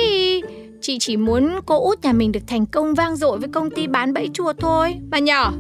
chị 0.82 0.98
chỉ 1.00 1.18
muốn 1.18 1.60
cô 1.66 1.84
út 1.84 2.04
nhà 2.04 2.14
mình 2.14 2.32
được 2.32 2.44
thành 2.48 2.66
công 2.66 2.94
vang 2.94 3.16
dội 3.16 3.38
với 3.38 3.50
công 3.54 3.72
ty 3.72 3.88
bán 3.88 4.14
bẫy 4.14 4.30
chùa 4.34 4.54
thôi. 4.54 4.96
Bà 5.10 5.20
nhỏ 5.20 5.54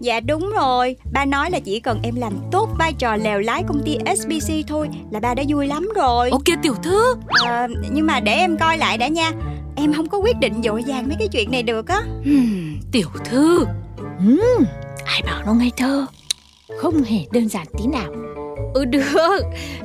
Dạ 0.00 0.20
đúng 0.20 0.50
rồi. 0.50 0.96
Ba 1.12 1.24
nói 1.24 1.50
là 1.50 1.58
chỉ 1.58 1.80
cần 1.80 2.00
em 2.02 2.14
làm 2.16 2.32
tốt 2.52 2.68
vai 2.78 2.92
trò 2.92 3.16
lèo 3.16 3.40
lái 3.40 3.62
công 3.68 3.82
ty 3.84 3.98
SBC 4.16 4.52
thôi 4.68 4.88
Là 5.10 5.20
ba 5.20 5.34
đã 5.34 5.42
vui 5.48 5.66
lắm 5.66 5.88
rồi. 5.96 6.30
Ok 6.30 6.44
tiểu 6.62 6.74
thư. 6.82 7.14
À, 7.44 7.68
Nhưng 7.90 8.06
mà 8.06 8.20
để 8.20 8.32
em 8.32 8.58
coi 8.58 8.78
lại 8.78 8.98
đã 8.98 9.08
nha. 9.08 9.30
Em 9.76 9.92
không 9.92 10.08
có 10.08 10.18
quyết 10.18 10.36
định 10.40 10.62
dội 10.64 10.82
vàng 10.86 11.08
mấy 11.08 11.16
cái 11.18 11.28
chuyện 11.28 11.50
này 11.50 11.62
được 11.62 11.88
á. 11.88 12.00
Hmm, 12.24 12.76
Tiểu 12.92 13.08
thư. 13.24 13.64
Uhm, 14.28 14.64
Ai 15.04 15.22
bảo 15.26 15.42
nó 15.46 15.54
ngây 15.54 15.72
thơ? 15.76 16.06
Không 16.78 17.02
hề 17.02 17.18
đơn 17.32 17.48
giản 17.48 17.66
tí 17.78 17.86
nào. 17.86 18.12
Ừ 18.74 18.84
được, 18.84 19.40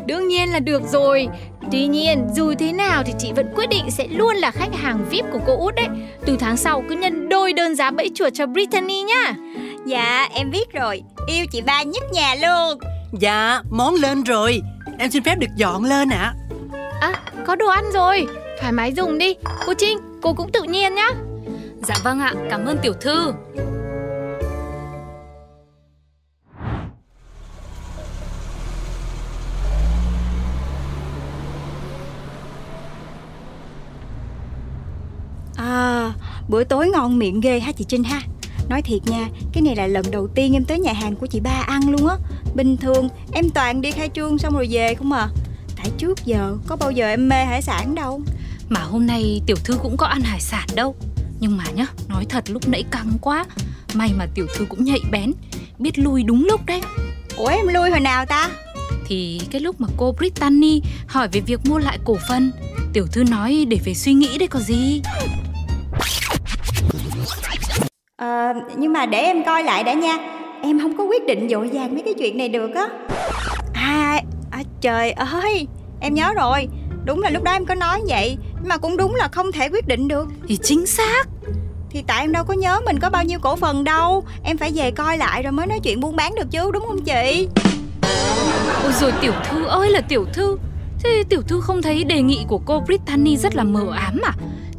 đương 0.05 0.27
nhiên 0.27 0.49
là 0.49 0.59
được 0.59 0.81
rồi. 0.91 1.27
Tuy 1.71 1.87
nhiên, 1.87 2.27
dù 2.35 2.53
thế 2.59 2.71
nào 2.71 3.03
thì 3.05 3.13
chị 3.19 3.31
vẫn 3.35 3.47
quyết 3.55 3.69
định 3.69 3.91
sẽ 3.91 4.07
luôn 4.07 4.35
là 4.35 4.51
khách 4.51 4.75
hàng 4.75 5.05
VIP 5.09 5.25
của 5.31 5.39
cô 5.47 5.57
út 5.57 5.75
đấy. 5.75 5.87
Từ 6.25 6.37
tháng 6.39 6.57
sau 6.57 6.83
cứ 6.89 6.95
nhân 6.95 7.29
đôi 7.29 7.53
đơn 7.53 7.75
giá 7.75 7.91
bẫy 7.91 8.09
chuột 8.15 8.33
cho 8.33 8.45
Brittany 8.45 9.01
nhá 9.01 9.33
Dạ 9.85 10.27
em 10.31 10.51
biết 10.51 10.73
rồi. 10.73 11.03
Yêu 11.27 11.45
chị 11.51 11.61
ba 11.61 11.83
nhất 11.83 12.03
nhà 12.11 12.35
luôn. 12.35 12.79
Dạ, 13.19 13.61
món 13.71 13.93
lên 13.93 14.23
rồi. 14.23 14.61
Em 14.99 15.11
xin 15.11 15.23
phép 15.23 15.35
được 15.39 15.47
dọn 15.55 15.83
lên 15.83 16.09
ạ. 16.09 16.33
À, 17.01 17.13
có 17.47 17.55
đồ 17.55 17.67
ăn 17.67 17.83
rồi. 17.93 18.27
Thoải 18.59 18.71
mái 18.71 18.93
dùng 18.93 19.17
đi. 19.17 19.35
Cô 19.65 19.73
Trinh, 19.77 19.97
cô 20.21 20.33
cũng 20.33 20.51
tự 20.51 20.63
nhiên 20.63 20.95
nhá. 20.95 21.09
Dạ 21.83 21.95
vâng 22.03 22.19
ạ, 22.19 22.33
cảm 22.49 22.65
ơn 22.65 22.77
tiểu 22.81 22.93
thư. 23.01 23.33
À, 35.57 36.11
bữa 36.49 36.63
tối 36.63 36.89
ngon 36.89 37.19
miệng 37.19 37.41
ghê 37.41 37.59
ha 37.59 37.71
chị 37.71 37.85
Trinh 37.87 38.03
ha 38.03 38.21
Nói 38.69 38.81
thiệt 38.81 39.01
nha, 39.05 39.29
cái 39.53 39.61
này 39.61 39.75
là 39.75 39.87
lần 39.87 40.11
đầu 40.11 40.27
tiên 40.27 40.53
em 40.53 40.65
tới 40.65 40.79
nhà 40.79 40.93
hàng 40.93 41.15
của 41.15 41.27
chị 41.27 41.39
ba 41.39 41.63
ăn 41.67 41.89
luôn 41.89 42.07
á. 42.07 42.15
Bình 42.55 42.77
thường 42.77 43.09
em 43.31 43.49
toàn 43.49 43.81
đi 43.81 43.91
khai 43.91 44.09
trương 44.13 44.37
xong 44.37 44.53
rồi 44.53 44.67
về 44.71 44.95
không 44.95 45.11
à. 45.11 45.29
Tại 45.75 45.91
trước 45.97 46.25
giờ 46.25 46.57
có 46.67 46.75
bao 46.75 46.91
giờ 46.91 47.07
em 47.07 47.29
mê 47.29 47.45
hải 47.45 47.61
sản 47.61 47.95
đâu. 47.95 48.21
Mà 48.69 48.81
hôm 48.81 49.07
nay 49.07 49.41
tiểu 49.45 49.57
thư 49.63 49.77
cũng 49.83 49.97
có 49.97 50.05
ăn 50.05 50.21
hải 50.21 50.41
sản 50.41 50.67
đâu. 50.75 50.95
Nhưng 51.39 51.57
mà 51.57 51.63
nhá, 51.75 51.87
nói 52.07 52.25
thật 52.29 52.49
lúc 52.49 52.67
nãy 52.67 52.83
căng 52.91 53.11
quá. 53.21 53.45
May 53.93 54.11
mà 54.17 54.25
tiểu 54.33 54.47
thư 54.57 54.65
cũng 54.65 54.83
nhạy 54.83 55.01
bén 55.11 55.33
biết 55.79 55.99
lui 55.99 56.23
đúng 56.23 56.45
lúc 56.45 56.65
đấy. 56.65 56.81
Ủa 57.37 57.47
em 57.47 57.67
lui 57.67 57.89
hồi 57.89 57.99
nào 57.99 58.25
ta? 58.25 58.49
Thì 59.07 59.41
cái 59.51 59.61
lúc 59.61 59.81
mà 59.81 59.87
cô 59.97 60.11
Brittany 60.11 60.81
hỏi 61.07 61.27
về 61.31 61.41
việc 61.41 61.59
mua 61.65 61.77
lại 61.77 61.99
cổ 62.05 62.17
phần 62.29 62.51
Tiểu 62.93 63.07
thư 63.07 63.23
nói 63.23 63.65
để 63.69 63.77
về 63.85 63.93
suy 63.93 64.13
nghĩ 64.13 64.37
đấy 64.37 64.47
có 64.47 64.59
gì 64.59 65.01
Ờ 68.21 68.53
nhưng 68.77 68.93
mà 68.93 69.05
để 69.05 69.17
em 69.17 69.43
coi 69.45 69.63
lại 69.63 69.83
đã 69.83 69.93
nha. 69.93 70.17
Em 70.61 70.79
không 70.79 70.97
có 70.97 71.03
quyết 71.03 71.25
định 71.27 71.49
dội 71.49 71.69
vàng 71.73 71.93
mấy 71.93 72.03
cái 72.03 72.13
chuyện 72.13 72.37
này 72.37 72.49
được 72.49 72.75
á. 72.75 72.87
À, 73.73 74.21
à 74.51 74.63
trời 74.81 75.11
ơi 75.11 75.67
Em 76.01 76.13
nhớ 76.13 76.33
rồi. 76.33 76.67
Đúng 77.05 77.21
là 77.21 77.29
lúc 77.29 77.43
đó 77.43 77.51
em 77.51 77.65
có 77.65 77.75
nói 77.75 78.01
vậy 78.07 78.37
Nhưng 78.59 78.69
mà 78.69 78.77
cũng 78.77 78.97
đúng 78.97 79.15
là 79.15 79.27
không 79.27 79.51
thể 79.51 79.69
quyết 79.69 79.87
định 79.87 80.07
được. 80.07 80.27
Thì 80.47 80.57
chính 80.63 80.85
xác. 80.85 81.27
Thì 81.89 82.03
tại 82.07 82.21
em 82.21 82.31
đâu 82.31 82.43
có 82.43 82.53
nhớ 82.53 82.79
mình 82.85 82.99
có 82.99 83.09
bao 83.09 83.23
nhiêu 83.23 83.39
cổ 83.39 83.55
phần 83.55 83.83
đâu. 83.83 84.23
Em 84.43 84.57
phải 84.57 84.71
về 84.75 84.91
coi 84.91 85.17
lại 85.17 85.43
rồi 85.43 85.51
mới 85.51 85.67
nói 85.67 85.79
chuyện 85.83 85.99
buôn 85.99 86.15
bán 86.15 86.35
được 86.35 86.51
chứ 86.51 86.71
đúng 86.73 86.85
không 86.87 87.01
chị? 87.01 87.47
Ôi 88.83 88.91
rồi 89.01 89.11
tiểu 89.21 89.33
thư 89.49 89.65
ơi 89.65 89.89
là 89.89 90.01
tiểu 90.01 90.25
thư. 90.33 90.57
Thế 91.03 91.23
tiểu 91.29 91.41
thư 91.41 91.61
không 91.61 91.81
thấy 91.81 92.03
đề 92.03 92.21
nghị 92.21 92.45
của 92.47 92.61
cô 92.65 92.79
Brittany 92.79 93.37
rất 93.37 93.55
là 93.55 93.63
mờ 93.63 93.91
ám 93.95 94.21
à 94.23 94.33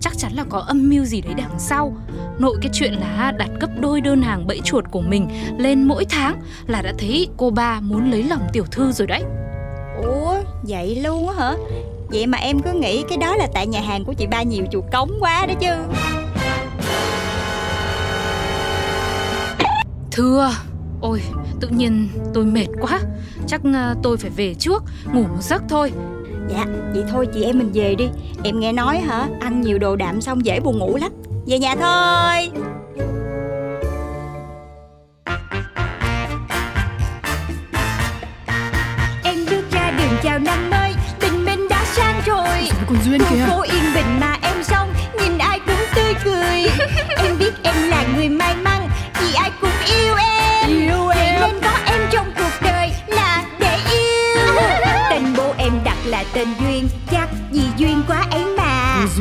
Chắc 0.06 0.18
chắn 0.18 0.32
là 0.32 0.44
có 0.48 0.58
âm 0.58 0.88
mưu 0.88 1.04
gì 1.04 1.20
đấy 1.20 1.34
đằng 1.36 1.58
sau. 1.58 1.96
Nội 2.38 2.56
cái 2.62 2.70
chuyện 2.72 2.92
là 2.92 3.32
đặt 3.38 3.48
gấp 3.60 3.68
đôi 3.80 4.00
đơn 4.00 4.22
hàng 4.22 4.46
bẫy 4.46 4.60
chuột 4.64 4.84
của 4.90 5.00
mình 5.00 5.28
lên 5.58 5.82
mỗi 5.82 6.04
tháng 6.04 6.40
Là 6.66 6.82
đã 6.82 6.92
thấy 6.98 7.28
cô 7.36 7.50
ba 7.50 7.80
muốn 7.80 8.10
lấy 8.10 8.22
lòng 8.22 8.46
tiểu 8.52 8.64
thư 8.70 8.92
rồi 8.92 9.06
đấy. 9.06 9.22
Ủa 10.02 10.34
vậy 10.62 10.96
luôn 10.96 11.28
á 11.28 11.34
hả? 11.38 11.54
Vậy 12.08 12.26
mà 12.26 12.38
em 12.38 12.60
cứ 12.60 12.72
nghĩ 12.72 13.04
cái 13.08 13.18
đó 13.18 13.36
là 13.36 13.46
tại 13.54 13.66
nhà 13.66 13.80
hàng 13.80 14.04
của 14.04 14.12
chị 14.12 14.26
ba 14.26 14.42
nhiều 14.42 14.64
chuột 14.72 14.84
cống 14.92 15.10
quá 15.20 15.46
đó 15.46 15.54
chứ. 15.60 15.72
Thưa 20.10 20.50
Ôi 21.00 21.22
tự 21.60 21.68
nhiên 21.68 22.08
tôi 22.34 22.44
mệt 22.44 22.66
quá. 22.80 23.00
Chắc 23.46 23.60
ờ, 23.74 23.94
tôi 24.02 24.16
phải 24.16 24.30
về 24.30 24.54
trước 24.54 24.84
Ngủ 25.12 25.22
một 25.22 25.42
giấc 25.42 25.62
thôi 25.68 25.92
Dạ 26.48 26.66
vậy 26.94 27.04
thôi 27.08 27.28
chị 27.34 27.42
em 27.42 27.58
mình 27.58 27.70
về 27.74 27.94
đi. 27.94 28.08
Em 28.44 28.60
nghe 28.60 28.72
nói 28.72 28.98
hả, 28.98 29.28
Ăn 29.40 29.60
nhiều 29.60 29.78
đồ 29.78 29.96
đạm 29.96 30.20
xong 30.20 30.44
dễ 30.44 30.60
buồn 30.60 30.78
ngủ 30.78 30.96
lắm. 30.96 31.12
Về 31.46 31.58
nhà 31.58 31.74
thôi. 31.74 32.50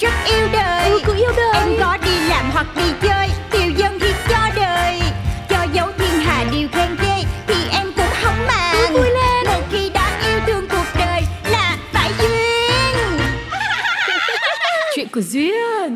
rất 0.00 0.12
yêu 0.26 0.48
đời. 0.52 0.90
Ừ, 0.90 1.00
cứ 1.04 1.14
yêu 1.16 1.30
đời. 1.36 1.52
Em 1.54 1.68
có 1.80 1.98
đi 2.04 2.20
làm 2.28 2.50
hoặc 2.50 2.66
đi 2.76 2.92
chơi 3.02 3.28
Tiêu 3.50 3.70
dân 3.76 3.98
thì 4.00 4.12
cho 4.28 4.50
đời. 4.56 5.00
Cho 5.48 5.66
dấu 5.72 5.86
thiên 5.98 6.20
hà 6.20 6.44
điều 6.52 6.68
khen 6.72 6.96
ghê 7.02 7.24
Thì 7.46 7.54
em 7.70 7.92
cũng 7.96 8.12
không 8.22 8.46
màng. 8.46 8.92
Vui 8.92 9.10
lên. 9.10 9.44
Một 9.46 9.62
khi 9.72 9.90
đã 9.94 10.20
yêu 10.30 10.40
thương 10.46 10.68
cuộc 10.70 10.86
đời 10.98 11.22
Là 11.50 11.76
phải 11.92 12.10
duyên. 12.18 13.18
Chuyện 14.96 15.08
của 15.12 15.20
Duyên 15.20 15.87